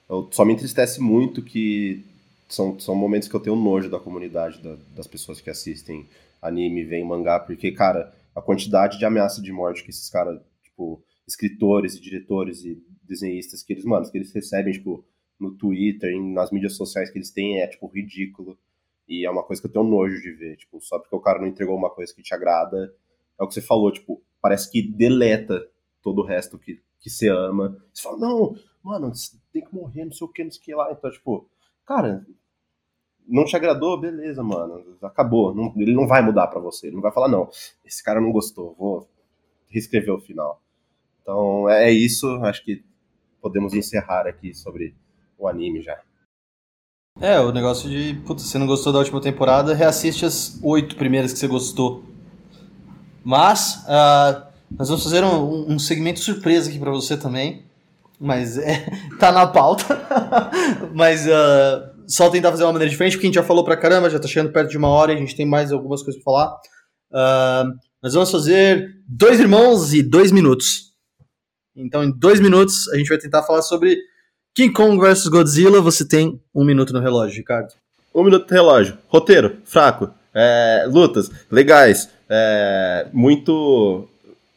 [0.08, 2.06] eu, só me entristece muito que
[2.50, 6.10] são, são momentos que eu tenho nojo da comunidade, da, das pessoas que assistem
[6.42, 11.02] anime, veem mangá, porque, cara, a quantidade de ameaça de morte que esses caras, tipo,
[11.28, 15.06] escritores e diretores e desenhistas que eles, mano, que eles recebem, tipo,
[15.40, 18.58] no Twitter, nas mídias sociais que eles têm, é, tipo, ridículo.
[19.08, 21.40] E é uma coisa que eu tenho nojo de ver, tipo, só porque o cara
[21.40, 22.94] não entregou uma coisa que te agrada,
[23.40, 25.66] é o que você falou, tipo, parece que deleta
[26.02, 27.78] todo o resto que, que você ama.
[27.94, 29.12] Você fala, não, mano,
[29.52, 30.92] tem que morrer, não sei o que, não sei o que lá.
[30.92, 31.50] Então, tipo,
[31.90, 32.24] cara,
[33.28, 35.56] não te agradou, beleza, mano, acabou.
[35.56, 37.50] Não, ele não vai mudar para você, ele não vai falar, não,
[37.84, 39.10] esse cara não gostou, vou
[39.68, 40.62] reescrever o final.
[41.20, 42.86] Então, é, é isso, acho que
[43.42, 44.96] podemos encerrar aqui sobre
[45.36, 46.00] o anime já.
[47.20, 51.34] É, o negócio de, putz, você não gostou da última temporada, reassiste as oito primeiras
[51.34, 52.04] que você gostou.
[53.24, 57.69] Mas, uh, nós vamos fazer um, um segmento surpresa aqui para você também.
[58.20, 58.86] Mas é,
[59.20, 59.86] tá na pauta.
[60.94, 64.10] mas uh, só tentar fazer uma maneira diferente, porque a gente já falou pra caramba,
[64.10, 66.56] já tá chegando perto de uma hora a gente tem mais algumas coisas pra falar.
[67.12, 70.90] Uh, nós vamos fazer dois irmãos e dois minutos.
[71.76, 73.98] Então, em dois minutos, a gente vai tentar falar sobre
[74.54, 75.82] King Kong vs Godzilla.
[75.82, 77.74] Você tem um minuto no relógio, Ricardo.
[78.14, 78.98] Um minuto no relógio.
[79.08, 80.14] Roteiro, fraco.
[80.34, 82.10] É, lutas, legais.
[82.30, 84.08] É, muito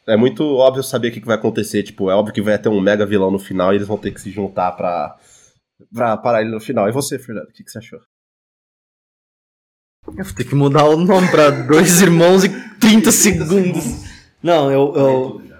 [0.07, 1.83] é muito óbvio saber o que, vai acontecer.
[1.83, 4.11] Tipo, é óbvio que vai ter um mega vilão no final e eles vão ter
[4.11, 5.17] que se juntar pra,
[5.93, 6.87] pra parar ele no final.
[6.87, 7.99] E você, Fernando, o que, que você achou?
[10.07, 12.49] Eu vou ter que mudar o nome pra Dois Irmãos e
[12.79, 14.03] 30 segundos.
[14.41, 15.53] Não, eu, eu, eu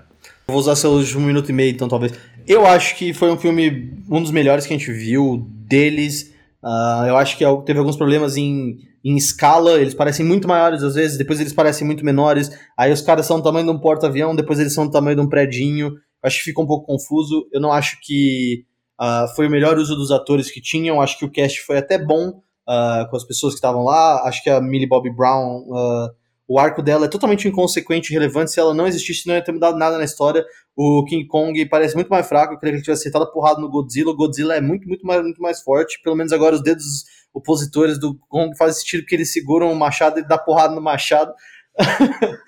[0.46, 2.14] vou usar seus um minuto e meio, então talvez.
[2.46, 6.34] Eu acho que foi um filme, um dos melhores que a gente viu deles.
[6.62, 10.82] Uh, eu acho que é teve alguns problemas em em escala, eles parecem muito maiores
[10.82, 13.80] às vezes, depois eles parecem muito menores, aí os caras são do tamanho de um
[13.80, 17.46] porta-avião, depois eles são do tamanho de um predinho, acho que fica um pouco confuso,
[17.52, 18.64] eu não acho que
[19.02, 21.98] uh, foi o melhor uso dos atores que tinham, acho que o cast foi até
[21.98, 26.10] bom uh, com as pessoas que estavam lá, acho que a Millie Bobby Brown, uh,
[26.48, 29.52] o arco dela é totalmente inconsequente e relevante, se ela não existisse não ia ter
[29.52, 30.46] mudado nada na história,
[30.78, 33.60] o King Kong parece muito mais fraco, eu queria que ele tivesse acertado a porrada
[33.60, 36.64] no Godzilla, o Godzilla é muito, muito mais, muito mais forte, pelo menos agora os
[36.64, 37.04] dedos
[37.34, 41.34] opositores do Kong fazem sentido porque eles seguram o machado e dá porrada no machado.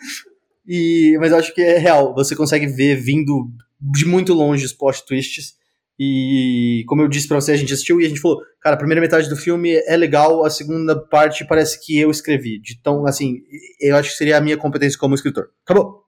[0.68, 2.14] e, mas eu acho que é real.
[2.14, 5.56] Você consegue ver vindo de muito longe os plot twists.
[5.98, 8.78] E como eu disse pra você, a gente assistiu e a gente falou, cara, a
[8.78, 12.62] primeira metade do filme é legal, a segunda parte parece que eu escrevi.
[12.78, 13.42] Então, assim,
[13.80, 15.52] eu acho que seria a minha competência como escritor.
[15.64, 16.04] Acabou.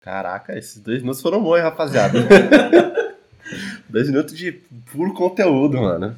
[0.00, 2.18] Caraca, esses dois minutos foram bons, rapaziada.
[3.88, 4.52] Dois minutos de
[4.92, 6.16] puro conteúdo, mano.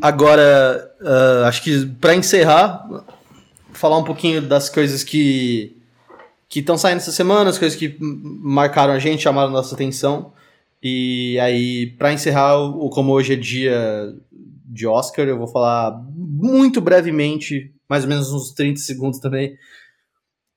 [0.00, 2.86] Agora, uh, acho que para encerrar,
[3.72, 5.76] falar um pouquinho das coisas que
[6.48, 10.32] que estão saindo essa semana, as coisas que marcaram a gente, chamaram a nossa atenção.
[10.82, 14.12] E aí, para encerrar, o, como hoje é dia
[14.66, 19.56] de Oscar, eu vou falar muito brevemente, mais ou menos uns 30 segundos também,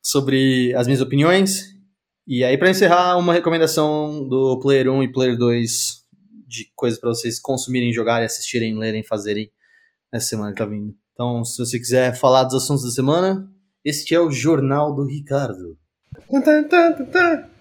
[0.03, 1.75] sobre as minhas opiniões.
[2.25, 6.02] E aí, para encerrar, uma recomendação do Player 1 e Player 2
[6.53, 9.51] de coisas para vocês consumirem, jogarem, assistirem, lerem, fazerem
[10.11, 10.95] essa semana que tá vindo.
[11.13, 13.51] Então, se você quiser falar dos assuntos da semana,
[13.83, 15.77] este é o Jornal do Ricardo.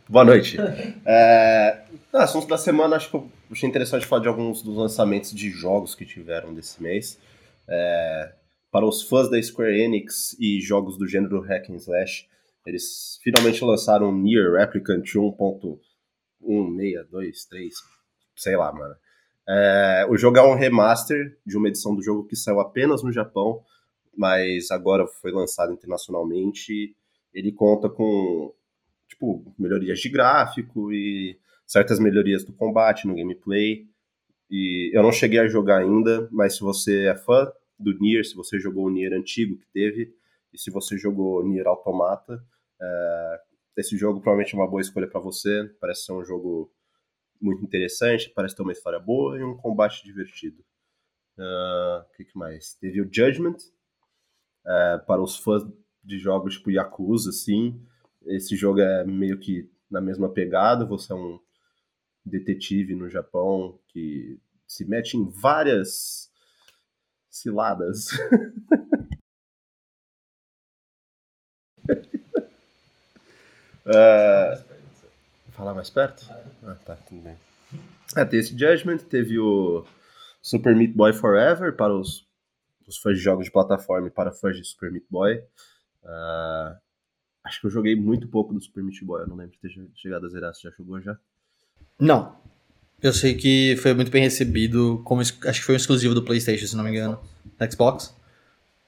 [0.08, 0.58] Boa noite.
[1.06, 5.50] é, assuntos da semana, acho que eu achei interessante falar de alguns dos lançamentos de
[5.50, 7.18] jogos que tiveram desse mês.
[7.66, 8.34] É,
[8.70, 12.26] para os fãs da Square Enix e jogos do gênero Hack and Slash,
[12.66, 17.70] eles finalmente lançaram Nier Replicant 1.1623,
[18.36, 18.94] sei lá, mano.
[19.48, 23.12] É, o jogo é um remaster de uma edição do jogo que saiu apenas no
[23.12, 23.62] Japão,
[24.16, 26.94] mas agora foi lançado internacionalmente.
[27.34, 28.52] Ele conta com,
[29.08, 33.86] tipo, melhorias de gráfico e certas melhorias do combate, no gameplay.
[34.50, 38.34] E eu não cheguei a jogar ainda, mas se você é fã do Nier, se
[38.34, 40.14] você jogou o Nier antigo que teve,
[40.52, 42.44] e se você jogou Nier Automata,
[42.80, 43.40] é,
[43.78, 45.70] esse jogo provavelmente é uma boa escolha para você.
[45.80, 46.70] Parece ser um jogo
[47.42, 50.64] muito interessante, parece ter uma história boa e um combate divertido.
[51.36, 52.74] O uh, que, que, mais?
[52.74, 53.56] Teve o Judgment,
[54.66, 55.62] uh, para os fãs
[56.04, 57.80] de jogos tipo Yakuza, assim.
[58.26, 61.38] Esse jogo é meio que na mesma pegada, você é um
[62.24, 66.30] detetive no Japão que se mete em várias
[67.28, 68.08] ciladas.
[73.86, 74.71] uh,
[75.62, 76.26] Falar mais perto?
[76.64, 77.36] Ah, tá, tudo bem.
[78.16, 79.86] É, tem esse Judgment, teve o
[80.42, 82.26] Super Meat Boy Forever para os,
[82.84, 85.36] os fãs de jogos de plataforma e para fãs de Super Meat Boy.
[86.02, 86.76] Uh,
[87.44, 89.72] Acho que eu joguei muito pouco do Super Meat Boy, eu não lembro de ter
[89.94, 90.52] chegado a zerar.
[90.52, 91.16] Você já jogou já?
[91.96, 92.36] Não.
[93.00, 96.66] Eu sei que foi muito bem recebido, como acho que foi um exclusivo do PlayStation,
[96.66, 97.20] se não me engano.
[97.70, 98.12] Xbox?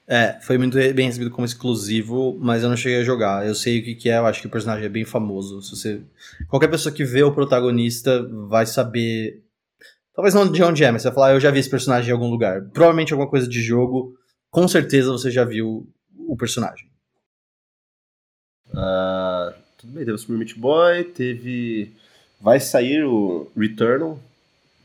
[0.07, 3.45] É, foi muito bem recebido como exclusivo, mas eu não cheguei a jogar.
[3.45, 5.61] Eu sei o que, que é, eu acho que o personagem é bem famoso.
[5.63, 6.01] Se você...
[6.47, 9.41] Qualquer pessoa que vê o protagonista vai saber.
[10.13, 12.09] Talvez não de onde é, mas você vai falar, ah, eu já vi esse personagem
[12.09, 12.61] em algum lugar.
[12.69, 14.15] Provavelmente alguma coisa de jogo.
[14.51, 16.87] Com certeza você já viu o personagem.
[18.69, 21.91] Uh, tudo bem, teve o Super Meat Boy, teve.
[22.39, 24.19] Vai sair o Returnal,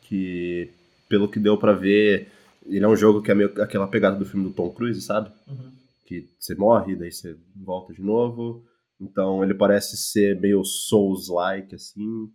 [0.03, 0.71] que
[1.09, 2.29] pelo que deu para ver
[2.67, 5.31] ele é um jogo que é meio aquela pegada do filme do Tom Cruise, sabe?
[5.47, 5.73] Uhum.
[6.05, 8.65] Que você morre, daí você volta de novo.
[9.01, 12.31] Então ele parece ser meio Souls-like, assim.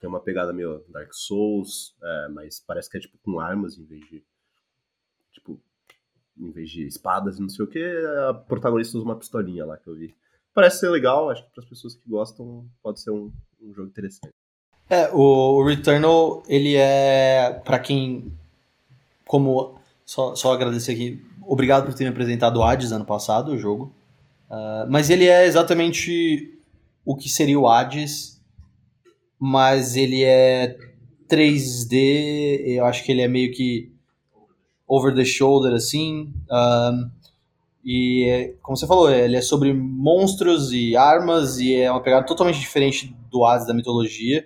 [0.00, 3.84] Tem uma pegada meio Dark Souls, é, mas parece que é tipo com armas em
[3.84, 4.24] vez de.
[5.32, 5.60] Tipo,
[6.38, 7.84] em vez de espadas e não sei o que,
[8.28, 10.14] a protagonista usa uma pistolinha lá que eu vi.
[10.54, 13.88] Parece ser legal, acho que para as pessoas que gostam pode ser um, um jogo
[13.88, 14.32] interessante.
[14.88, 18.36] É, o Returnal, ele é, para quem
[19.30, 23.56] como só, só agradecer aqui, obrigado por ter me apresentado o Hades ano passado, o
[23.56, 23.94] jogo.
[24.50, 26.58] Uh, mas ele é exatamente
[27.04, 28.42] o que seria o Hades,
[29.38, 30.76] mas ele é
[31.28, 33.92] 3D, eu acho que ele é meio que
[34.84, 36.34] over the shoulder, assim.
[36.50, 37.08] Um,
[37.84, 42.58] e, como você falou, ele é sobre monstros e armas, e é uma pegada totalmente
[42.58, 44.44] diferente do Hades da mitologia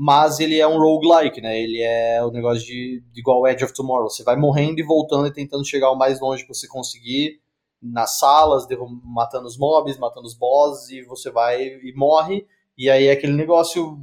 [0.00, 1.60] mas ele é um roguelike, né?
[1.60, 4.08] Ele é o um negócio de, de igual Edge of Tomorrow.
[4.08, 7.40] Você vai morrendo e voltando e tentando chegar o mais longe que você conseguir
[7.82, 8.64] nas salas,
[9.02, 12.46] matando os mobs, matando os bosses, e você vai e morre.
[12.76, 13.98] E aí é aquele negócio,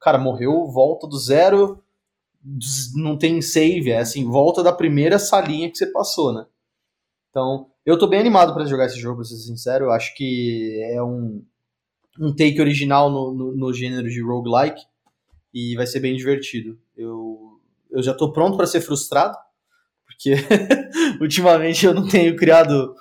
[0.00, 1.80] cara, morreu, volta do zero,
[2.96, 6.44] não tem save, é assim, volta da primeira salinha que você passou, né?
[7.30, 9.84] Então, eu tô bem animado para jogar esse jogo, pra ser sincero.
[9.84, 11.40] Eu acho que é um,
[12.18, 14.82] um take original no, no, no gênero de roguelike
[15.58, 16.78] e vai ser bem divertido.
[16.94, 17.58] Eu,
[17.90, 19.34] eu já estou pronto para ser frustrado,
[20.04, 20.34] porque
[21.18, 22.94] ultimamente eu não tenho criado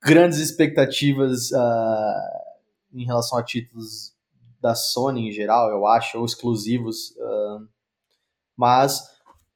[0.00, 4.12] grandes expectativas uh, em relação a títulos
[4.60, 7.16] da Sony em geral, eu acho, ou exclusivos.
[7.16, 7.66] Uh,
[8.56, 9.02] mas,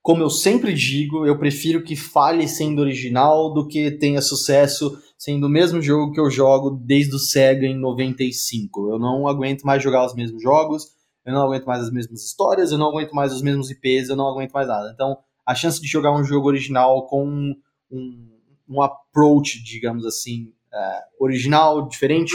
[0.02, 5.46] como eu sempre digo, eu prefiro que fale sendo original do que tenha sucesso sendo
[5.46, 8.90] o mesmo jogo que eu jogo desde o Sega em 95.
[8.90, 10.95] Eu não aguento mais jogar os mesmos jogos,
[11.26, 14.16] eu não aguento mais as mesmas histórias, eu não aguento mais os mesmos IPs, eu
[14.16, 14.92] não aguento mais nada.
[14.94, 17.52] Então, a chance de jogar um jogo original com
[17.90, 18.28] um,
[18.68, 22.32] um approach, digamos assim, é, original, diferente,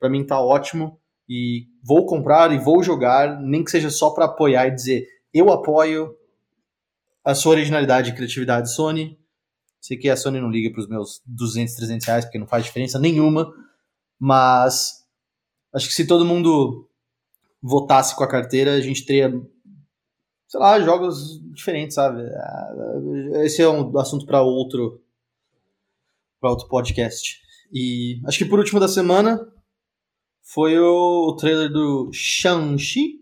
[0.00, 0.98] para mim tá ótimo.
[1.28, 5.50] E vou comprar e vou jogar, nem que seja só para apoiar e dizer eu
[5.50, 6.14] apoio
[7.24, 9.18] a sua originalidade e criatividade Sony.
[9.80, 12.64] Sei que a Sony não liga para os meus 200, 300 reais, porque não faz
[12.64, 13.52] diferença nenhuma,
[14.18, 15.06] mas
[15.74, 16.88] acho que se todo mundo
[17.62, 19.30] votasse com a carteira, a gente teria,
[20.48, 22.22] sei lá, jogos diferentes, sabe?
[22.22, 25.00] É, esse é um assunto para outro
[26.40, 27.40] para outro podcast.
[27.72, 29.48] E acho que por último da semana
[30.42, 33.20] foi o, trailer do Shang-Chi.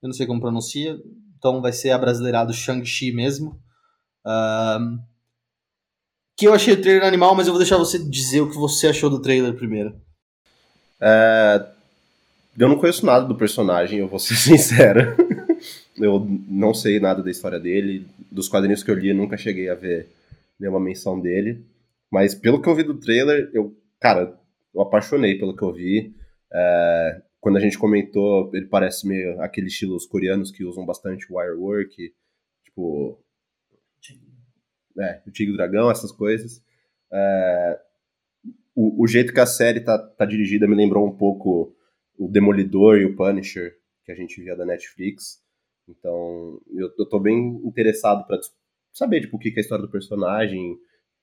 [0.00, 0.96] Eu não sei como pronuncia,
[1.36, 3.60] então vai ser abrasileirado Shang-Chi mesmo.
[4.24, 4.98] Um,
[6.36, 8.88] que eu achei o trailer animal, mas eu vou deixar você dizer o que você
[8.88, 10.00] achou do trailer primeiro.
[11.00, 11.74] É,
[12.58, 15.16] eu não conheço nada do personagem, eu vou ser sincero.
[15.96, 18.06] eu não sei nada da história dele.
[18.30, 20.08] Dos quadrinhos que eu li, nunca cheguei a ver
[20.58, 21.64] nenhuma menção dele.
[22.10, 24.38] Mas pelo que eu vi do trailer, eu, cara,
[24.74, 26.14] eu apaixonei pelo que eu vi.
[26.52, 32.12] É, quando a gente comentou, ele parece meio aqueles estilos coreanos que usam bastante wirework,
[32.64, 33.20] tipo.
[34.96, 36.62] É, o Tigre Dragão, essas coisas.
[37.12, 37.80] É,
[38.74, 41.74] o, o, jeito que a série tá, tá dirigida me lembrou um pouco
[42.18, 45.42] o Demolidor e o Punisher que a gente via da Netflix.
[45.88, 48.38] Então, eu, eu tô bem interessado para
[48.92, 50.78] saber tipo, o que, que é a história do personagem, o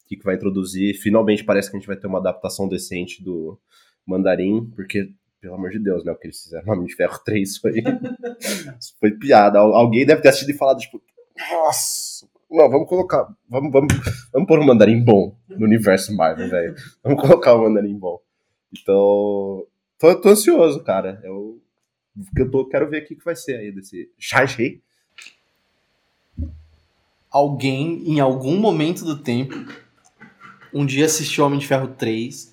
[0.07, 0.95] que, que vai introduzir.
[0.95, 3.59] Finalmente parece que a gente vai ter uma adaptação decente do
[4.05, 6.11] Mandarim, porque, pelo amor de Deus, né?
[6.11, 7.73] O que eles fizeram no Homem de Ferro 3 foi,
[8.99, 9.59] foi piada.
[9.59, 11.01] Alguém deve ter assistido e falado, tipo,
[11.51, 13.93] nossa, não, vamos colocar, vamos, vamos,
[14.33, 16.75] vamos pôr um Mandarim bom no universo Marvel, velho.
[17.03, 18.19] Vamos colocar um Mandarim bom.
[18.77, 19.65] Então,
[20.01, 21.21] Tô, tô ansioso, cara.
[21.23, 21.61] Eu,
[22.35, 24.81] eu tô, quero ver o que, vai ser aí desse shang
[27.29, 29.53] Alguém, em algum momento do tempo,
[30.73, 32.51] um dia assistiu Homem de Ferro 3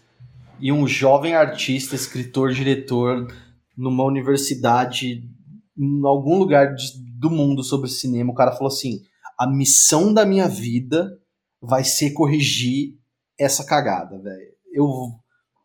[0.61, 3.27] e um jovem artista, escritor, diretor,
[3.75, 5.27] numa universidade,
[5.75, 9.03] em algum lugar de, do mundo sobre cinema, o cara falou assim:
[9.39, 11.19] a missão da minha vida
[11.63, 12.99] vai ser corrigir
[13.39, 14.53] essa cagada, velho.
[14.71, 14.87] Eu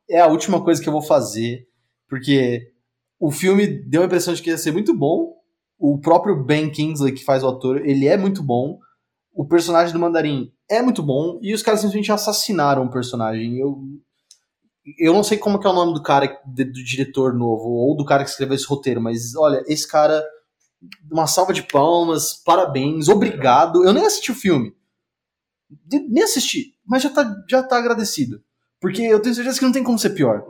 [0.10, 1.68] é a última coisa que eu vou fazer,
[2.14, 2.72] porque
[3.20, 5.34] o filme deu a impressão de que ia ser muito bom.
[5.80, 8.78] O próprio Ben Kingsley, que faz o ator, ele é muito bom.
[9.34, 11.40] O personagem do Mandarim é muito bom.
[11.42, 13.58] E os caras simplesmente assassinaram o personagem.
[13.58, 13.82] Eu,
[15.00, 18.24] eu não sei como é o nome do cara, do diretor novo, ou do cara
[18.24, 20.24] que escreveu esse roteiro, mas olha, esse cara.
[21.12, 23.84] Uma salva de palmas, parabéns, obrigado.
[23.84, 24.72] Eu nem assisti o filme.
[25.92, 28.40] Nem assisti, mas já tá, já tá agradecido.
[28.80, 30.46] Porque eu tenho certeza que não tem como ser pior.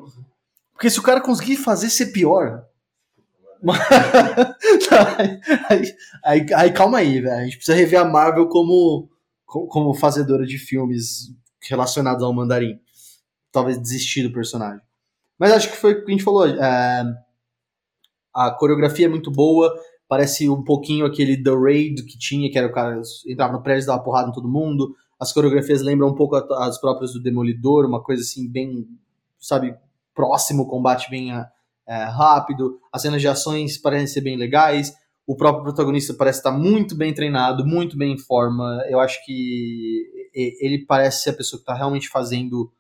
[0.84, 2.66] Porque se o cara conseguir fazer ser pior.
[5.70, 7.38] aí, aí, aí, calma aí, velho.
[7.38, 9.10] A gente precisa rever a Marvel como,
[9.46, 12.82] como fazedora de filmes relacionados ao mandarim.
[13.50, 14.82] Talvez desistir do personagem.
[15.40, 16.48] Mas acho que foi o que a gente falou.
[16.48, 17.06] É,
[18.36, 19.74] a coreografia é muito boa.
[20.06, 23.86] Parece um pouquinho aquele The Raid que tinha, que era o cara entrava no prédio
[23.86, 24.94] e dava porrada em todo mundo.
[25.18, 28.86] As coreografias lembram um pouco as próprias do Demolidor, uma coisa assim, bem,
[29.40, 29.74] sabe,
[30.14, 31.32] próximo, combate bem
[31.88, 34.94] é, rápido, as cenas de ações parecem ser bem legais,
[35.26, 38.84] o próprio protagonista parece estar muito bem treinado, muito bem em forma.
[38.90, 40.04] Eu acho que
[40.34, 42.72] ele parece ser a pessoa que está realmente fazendo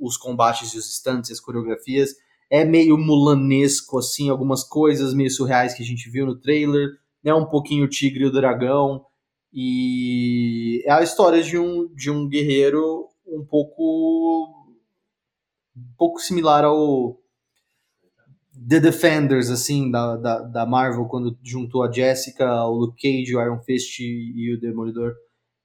[0.00, 2.10] os combates e os stunts, as coreografias.
[2.50, 6.88] É meio mulanesco, assim, algumas coisas meio surreais que a gente viu no trailer.
[7.24, 9.04] É um pouquinho o tigre e o dragão.
[9.52, 14.59] E é a história de um, de um guerreiro um pouco
[15.76, 17.18] um pouco similar ao
[18.68, 23.40] The Defenders, assim, da, da, da Marvel, quando juntou a Jessica, o Luke Cage, o
[23.40, 25.14] Iron Fist e o Demolidor.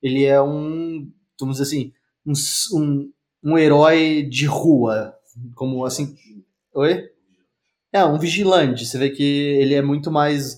[0.02, 1.94] Ele é um, vamos dizer assim,
[2.26, 2.34] um,
[2.74, 3.12] um,
[3.44, 5.14] um herói de rua,
[5.56, 6.16] como assim...
[6.74, 7.10] Oi?
[7.92, 8.86] É, um vigilante.
[8.86, 10.56] Você vê que ele é muito mais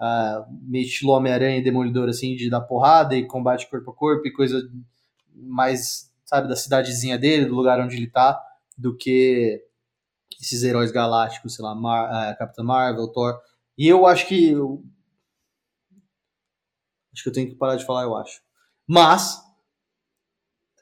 [0.00, 4.26] uh, meio estilo Homem-Aranha e Demolidor, assim, de dar porrada e combate corpo a corpo
[4.26, 4.60] e coisa
[5.34, 8.40] mais, sabe, da cidadezinha dele, do lugar onde ele tá
[8.80, 9.62] do que
[10.40, 13.38] esses heróis galácticos, sei lá, Mar uh, Capitã Marvel, Thor.
[13.76, 14.52] E eu acho que.
[14.52, 14.82] Eu...
[17.12, 18.40] Acho que eu tenho que parar de falar, eu acho.
[18.86, 19.42] Mas,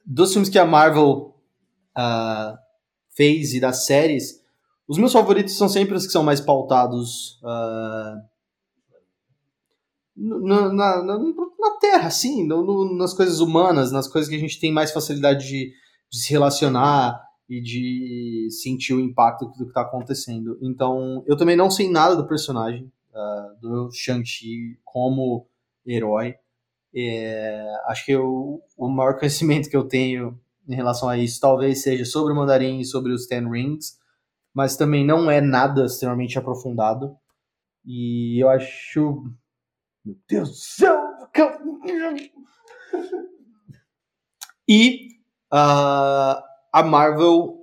[0.04, 1.34] dos filmes que a Marvel
[1.96, 2.56] uh,
[3.10, 4.44] fez e das séries,
[4.86, 8.22] os meus favoritos são sempre os que são mais pautados uh,
[10.14, 14.40] na, na, na, na, Terra, assim, no, no, nas coisas humanas, nas coisas que a
[14.40, 15.72] gente tem mais facilidade de,
[16.10, 20.58] de se relacionar e de sentir o impacto do que está acontecendo.
[20.60, 25.48] Então, eu também não sei nada do personagem uh, do Shang-Chi como
[25.86, 26.34] herói.
[26.94, 30.38] É, acho que eu, o maior conhecimento que eu tenho
[30.68, 33.98] em relação a isso talvez seja sobre o Mandarim e sobre os Ten Rings,
[34.52, 37.16] mas também não é nada extremamente aprofundado.
[37.84, 39.24] E eu acho.
[40.04, 41.00] Meu Deus do céu!
[44.70, 45.08] E
[45.50, 46.42] uh,
[46.78, 47.56] a Marvel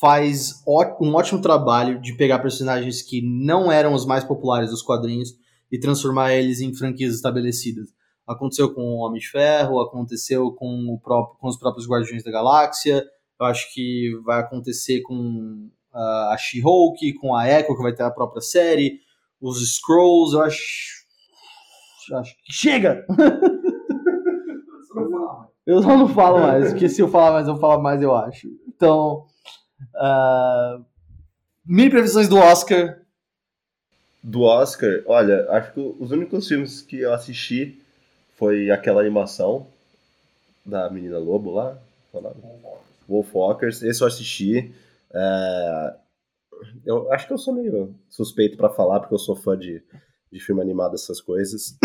[0.00, 0.62] faz
[1.00, 5.36] um ótimo trabalho de pegar personagens que não eram os mais populares dos quadrinhos
[5.70, 7.88] e transformar eles em franquias estabelecidas.
[8.26, 12.32] Aconteceu com o Homem de Ferro, aconteceu com, o próprio, com os próprios Guardiões da
[12.32, 13.04] Galáxia,
[13.38, 18.02] eu acho que vai acontecer com uh, a She-Hulk, com a Echo, que vai ter
[18.02, 18.98] a própria série,
[19.40, 21.04] os Scrolls, eu acho.
[22.14, 23.06] Acho que chega!
[25.66, 28.48] Eu só não falo mais, porque se eu falar mais, eu falo mais, eu acho.
[28.68, 29.26] Então,
[29.94, 30.84] uh,
[31.64, 33.00] mini previsões do Oscar.
[34.22, 37.80] Do Oscar, olha, acho que os únicos filmes que eu assisti
[38.36, 39.66] foi aquela animação
[40.64, 41.78] da Menina Lobo lá,
[43.08, 44.74] Wolfwalkers, esse eu assisti.
[45.12, 45.94] É,
[46.84, 49.82] eu acho que eu sou meio suspeito para falar, porque eu sou fã de,
[50.30, 51.78] de filme animado, essas coisas.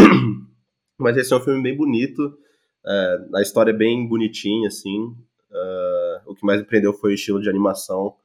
[0.97, 2.37] Mas esse é um filme bem bonito.
[2.85, 5.15] É, a história é bem bonitinha, assim.
[5.51, 8.15] Uh, o que mais me prendeu foi o estilo de animação,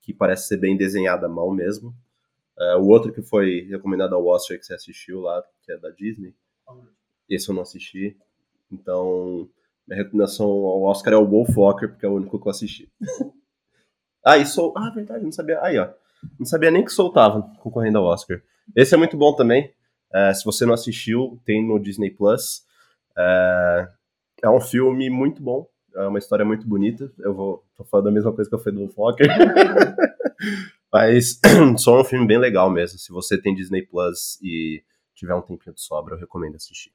[0.00, 1.94] que parece ser bem desenhada à mão mesmo.
[2.58, 5.90] Uh, o outro que foi recomendado ao Oscar, que você assistiu lá, que é da
[5.90, 6.34] Disney.
[7.28, 8.16] Esse eu não assisti.
[8.70, 9.48] Então,
[9.86, 12.90] minha recomendação ao Oscar é o Wolfwalker, porque é o único que eu assisti.
[14.24, 14.72] ah, e sou.
[14.76, 15.60] Ah, verdade, não sabia.
[15.62, 15.90] Aí, ó.
[16.38, 18.42] Não sabia nem que soltava concorrendo ao Oscar.
[18.74, 19.72] Esse é muito bom também.
[20.12, 22.65] Uh, se você não assistiu, tem no Disney Plus.
[23.16, 23.88] É,
[24.42, 27.10] é um filme muito bom, é uma história muito bonita.
[27.18, 29.28] Eu vou tô falando a mesma coisa que eu falei do Fokker.
[30.92, 31.40] Mas
[31.78, 32.98] só um filme bem legal mesmo.
[32.98, 34.82] Se você tem Disney Plus e
[35.14, 36.92] tiver um tempinho de sobra, eu recomendo assistir.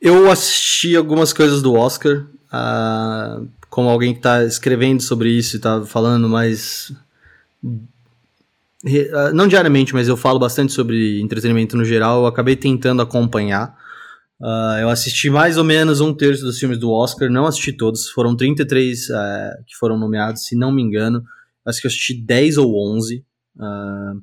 [0.00, 5.58] Eu assisti algumas coisas do Oscar, uh, como alguém que está escrevendo sobre isso e
[5.58, 6.92] está falando mais
[7.64, 7.68] ah,
[9.34, 12.20] não diariamente, mas eu falo bastante sobre entretenimento no geral.
[12.22, 13.76] Eu acabei tentando acompanhar.
[14.40, 18.08] Uh, eu assisti mais ou menos um terço dos filmes do Oscar, não assisti todos,
[18.08, 19.14] foram 33 uh,
[19.66, 21.24] que foram nomeados, se não me engano.
[21.66, 23.24] Acho que eu assisti 10 ou 11.
[23.56, 24.22] Uh,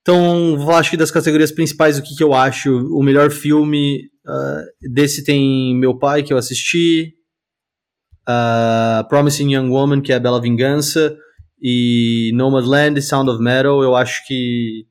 [0.00, 2.70] então, acho que das categorias principais, o que, que eu acho?
[2.96, 4.10] O melhor filme
[4.80, 7.14] desse tem Meu Pai, que eu assisti,
[9.10, 11.14] Promising Young Woman, que é a Bela Vingança,
[11.60, 13.82] e Nomadland e Sound of Metal.
[13.82, 14.86] Eu acho que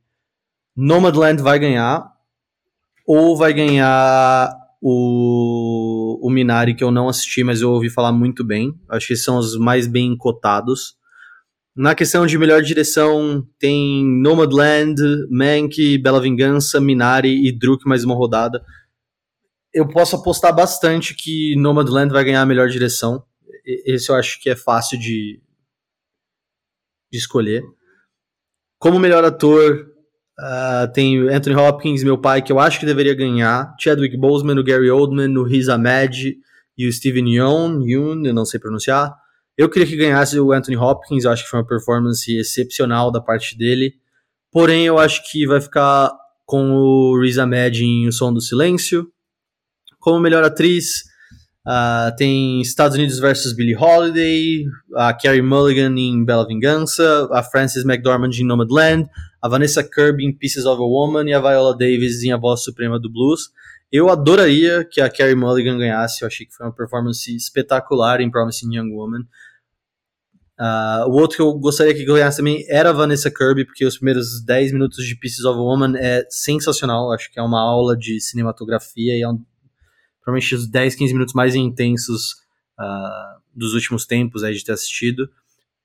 [0.75, 2.05] Nomadland vai ganhar,
[3.05, 8.43] ou vai ganhar o, o Minari, que eu não assisti, mas eu ouvi falar muito
[8.43, 8.79] bem.
[8.89, 10.95] Acho que são os mais bem cotados.
[11.75, 14.99] Na questão de melhor direção, tem Nomadland,
[15.29, 18.63] Mank, Bela Vingança, Minari e Druk mais uma rodada.
[19.73, 23.23] Eu posso apostar bastante que Nomadland vai ganhar a melhor direção.
[23.63, 25.39] Esse eu acho que é fácil de,
[27.11, 27.63] de escolher.
[28.79, 29.87] Como melhor ator,
[30.39, 33.73] Uh, tem Anthony Hopkins, meu pai, que eu acho que deveria ganhar.
[33.79, 36.37] Chadwick Boseman, o Gary Oldman, o Riz Ahmed
[36.77, 39.15] e o Steven Yeun, eu não sei pronunciar.
[39.57, 43.19] Eu queria que ganhasse o Anthony Hopkins, eu acho que foi uma performance excepcional da
[43.19, 43.95] parte dele.
[44.51, 46.11] Porém, eu acho que vai ficar
[46.45, 49.07] com o Riz Ahmed em O Som do Silêncio.
[49.99, 51.03] Como melhor atriz,
[51.67, 54.65] uh, tem Estados Unidos versus Billie Holiday,
[54.95, 59.09] a Carrie Mulligan em Bela Vingança, a Frances McDormand em Nomadland,
[59.41, 62.63] a Vanessa Kirby em Pieces of a Woman e a Viola Davis em A Voz
[62.63, 63.49] Suprema do Blues.
[63.91, 68.31] Eu adoraria que a Carrie Mulligan ganhasse, eu achei que foi uma performance espetacular em
[68.31, 69.21] Promising Young Woman.
[70.59, 73.97] Uh, o outro que eu gostaria que ganhasse também era a Vanessa Kirby, porque os
[73.97, 77.95] primeiros 10 minutos de Pieces of a Woman é sensacional, acho que é uma aula
[77.95, 79.39] de cinematografia e é um,
[80.27, 82.33] provavelmente os 10, 15 minutos mais intensos
[82.77, 85.29] uh, dos últimos tempos aí de ter assistido.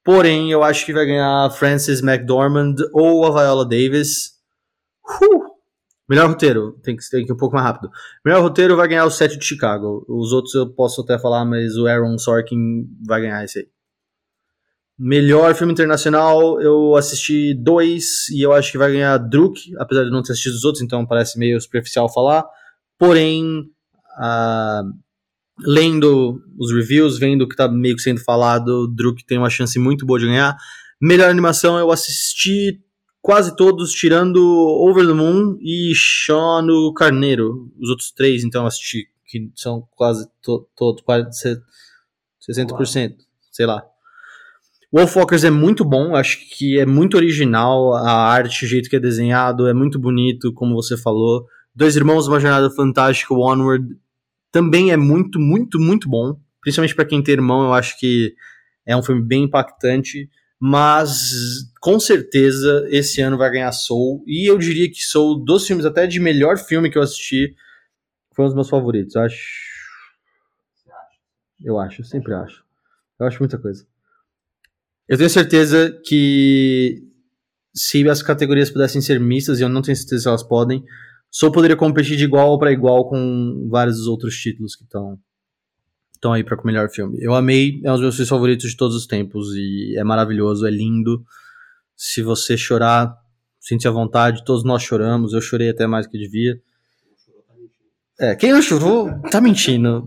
[0.05, 4.32] Porém, eu acho que vai ganhar Frances McDormand ou a Viola Davis.
[5.09, 5.53] Uh!
[6.09, 7.88] Melhor roteiro, tem que, tem que ir um pouco mais rápido.
[8.24, 10.05] Melhor roteiro vai ganhar o set de Chicago.
[10.09, 13.68] Os outros eu posso até falar, mas o Aaron Sorkin vai ganhar esse aí.
[14.99, 20.11] Melhor filme internacional, eu assisti dois e eu acho que vai ganhar Druk, apesar de
[20.11, 22.45] não ter assistido os outros, então parece meio superficial falar.
[22.99, 23.70] Porém,
[24.18, 24.92] uh,
[25.60, 29.78] lendo os reviews, vendo o que tá meio que sendo falado, Druk tem uma chance
[29.78, 30.56] muito boa de ganhar.
[31.00, 32.80] Melhor animação eu assisti
[33.20, 37.72] quase todos, tirando Over the Moon e Sean o Carneiro.
[37.80, 41.28] Os outros três, então, eu assisti, que são quase todos, to, quase
[42.50, 43.14] 60%,
[43.50, 43.82] sei lá.
[44.92, 49.00] Wolfwalkers é muito bom, acho que é muito original, a arte, o jeito que é
[49.00, 51.46] desenhado, é muito bonito, como você falou.
[51.74, 53.96] Dois Irmãos, Uma Jornada Fantástica, Onward,
[54.50, 56.38] também é muito, muito, muito bom.
[56.60, 58.34] Principalmente para quem tem irmão, eu acho que
[58.86, 60.28] é um filme bem impactante.
[60.60, 64.22] Mas com certeza esse ano vai ganhar Soul.
[64.26, 67.56] E eu diria que Soul, dos filmes, até de melhor filme que eu assisti,
[68.32, 69.16] foi um dos meus favoritos.
[69.16, 69.72] Eu acho.
[71.64, 72.64] Eu acho, eu sempre acho.
[73.18, 73.86] Eu acho muita coisa.
[75.08, 77.02] Eu tenho certeza que
[77.74, 80.84] se as categorias pudessem ser mistas, e eu não tenho certeza se elas podem,
[81.35, 85.18] Soul poderia competir de igual para igual com vários dos outros títulos que estão
[86.14, 87.18] estão aí para o melhor filme.
[87.20, 90.66] Eu amei, é um dos meus filmes favoritos de todos os tempos e é maravilhoso,
[90.66, 91.24] é lindo.
[91.97, 93.12] Se você chorar,
[93.59, 96.61] sente à vontade, todos nós choramos, eu chorei até mais que devia.
[98.20, 100.07] É, quem não chorou tá mentindo.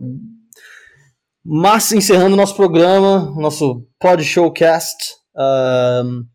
[1.44, 4.96] Mas encerrando nosso programa, nosso Pod Showcast,
[6.06, 6.26] um,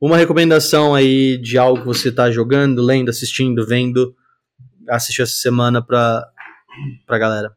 [0.00, 4.14] uma recomendação aí de algo que você está jogando, lendo, assistindo, vendo
[4.88, 6.28] assistir essa semana pra,
[7.06, 7.56] pra galera?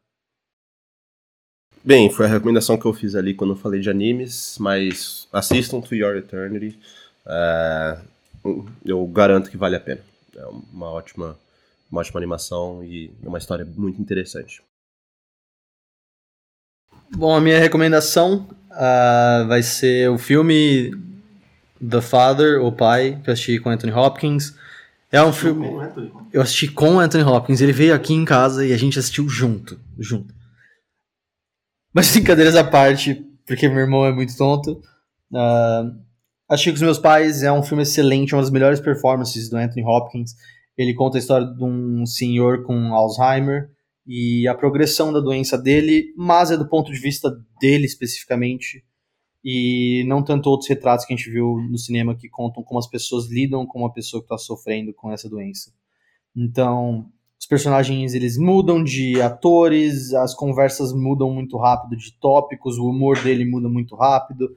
[1.82, 5.80] Bem, foi a recomendação que eu fiz ali quando eu falei de animes, mas assistam
[5.80, 6.78] To Your Eternity.
[7.26, 7.98] É,
[8.84, 10.00] eu garanto que vale a pena.
[10.36, 11.38] É uma ótima,
[11.90, 14.62] uma ótima animação e uma história muito interessante.
[17.16, 20.92] Bom, a minha recomendação uh, vai ser o filme
[21.80, 24.54] The Father, O Pai, que eu assisti com Anthony Hopkins.
[25.12, 25.66] É um filme.
[26.32, 27.60] Eu assisti com o Anthony Hopkins.
[27.60, 29.80] Ele veio aqui em casa e a gente assistiu junto.
[29.98, 30.32] Junto.
[31.92, 34.80] Mas brincadeiras à parte, porque meu irmão é muito tonto.
[35.32, 35.98] Uh,
[36.48, 37.42] assisti com os meus pais.
[37.42, 40.32] É um filme excelente, uma das melhores performances do Anthony Hopkins.
[40.78, 43.68] Ele conta a história de um senhor com Alzheimer
[44.06, 47.30] e a progressão da doença dele, mas é do ponto de vista
[47.60, 48.84] dele especificamente
[49.44, 52.86] e não tanto outros retratos que a gente viu no cinema que contam como as
[52.86, 55.72] pessoas lidam com uma pessoa que está sofrendo com essa doença.
[56.36, 62.86] Então, os personagens eles mudam de atores, as conversas mudam muito rápido de tópicos, o
[62.86, 64.54] humor dele muda muito rápido,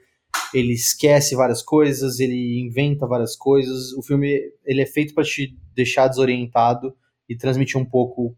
[0.53, 3.93] ele esquece várias coisas, ele inventa várias coisas.
[3.93, 6.93] O filme ele é feito para te deixar desorientado
[7.27, 8.35] e transmitir um pouco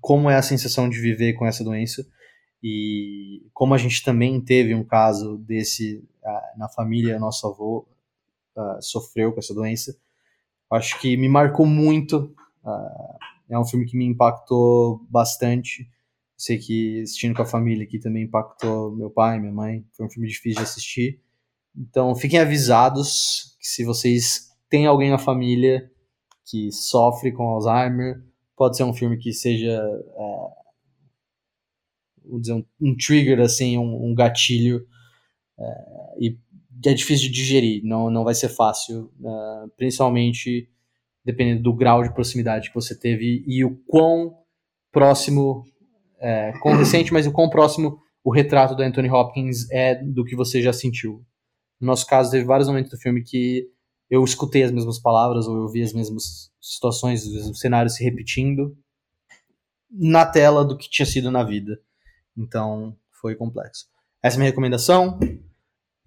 [0.00, 2.06] como é a sensação de viver com essa doença
[2.62, 7.86] e como a gente também teve um caso desse uh, na família, nosso avô
[8.56, 9.96] uh, sofreu com essa doença.
[10.70, 12.34] Acho que me marcou muito.
[12.62, 13.18] Uh,
[13.48, 15.88] é um filme que me impactou bastante.
[16.36, 19.84] Sei que assistindo com a família aqui também impactou meu pai, minha mãe.
[19.92, 21.20] Foi um filme difícil de assistir.
[21.76, 25.90] Então fiquem avisados que se vocês têm alguém na família
[26.44, 28.22] que sofre com Alzheimer,
[28.56, 30.59] pode ser um filme que seja é,
[32.24, 34.86] vamos dizer, um, um, trigger, assim, um, um gatilho,
[35.58, 35.64] é,
[36.18, 36.38] e
[36.86, 40.68] é difícil de digerir, não, não vai ser fácil, é, principalmente
[41.24, 44.34] dependendo do grau de proximidade que você teve e o quão
[44.90, 45.64] próximo,
[46.18, 50.36] é, quão recente, mas o quão próximo o retrato do Anthony Hopkins é do que
[50.36, 51.24] você já sentiu.
[51.80, 53.66] No nosso caso, teve vários momentos do filme que
[54.10, 58.04] eu escutei as mesmas palavras ou eu vi as mesmas situações, os mesmos cenários se
[58.04, 58.76] repetindo
[59.90, 61.80] na tela do que tinha sido na vida.
[62.40, 63.84] Então, foi complexo.
[64.22, 65.18] Essa é a minha recomendação.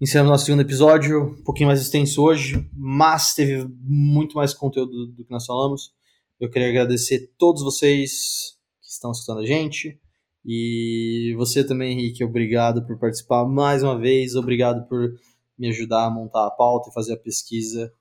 [0.00, 5.24] Encerramos nosso segundo episódio, um pouquinho mais extenso hoje, mas teve muito mais conteúdo do
[5.24, 5.92] que nós falamos.
[6.40, 9.98] Eu queria agradecer todos vocês que estão escutando a gente.
[10.44, 14.34] E você também, Henrique, obrigado por participar mais uma vez.
[14.34, 15.14] Obrigado por
[15.56, 17.92] me ajudar a montar a pauta e fazer a pesquisa.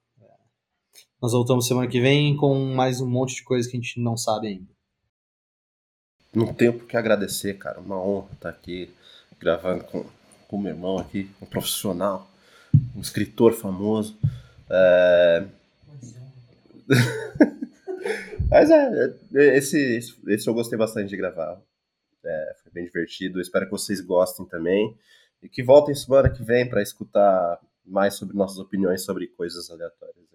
[1.21, 4.17] Nós voltamos semana que vem com mais um monte de coisa que a gente não
[4.17, 4.72] sabe ainda.
[6.33, 7.79] Não tenho por que agradecer, cara.
[7.79, 8.93] Uma honra estar aqui
[9.39, 10.05] gravando com
[10.49, 12.29] o meu irmão aqui, um profissional,
[12.95, 14.17] um escritor famoso.
[14.69, 15.45] É...
[18.49, 19.15] Mas é,
[19.57, 21.59] esse, esse eu gostei bastante de gravar.
[22.25, 23.41] É, foi bem divertido.
[23.41, 24.97] espero que vocês gostem também.
[25.41, 30.32] E que voltem semana que vem para escutar mais sobre nossas opiniões sobre coisas aleatórias.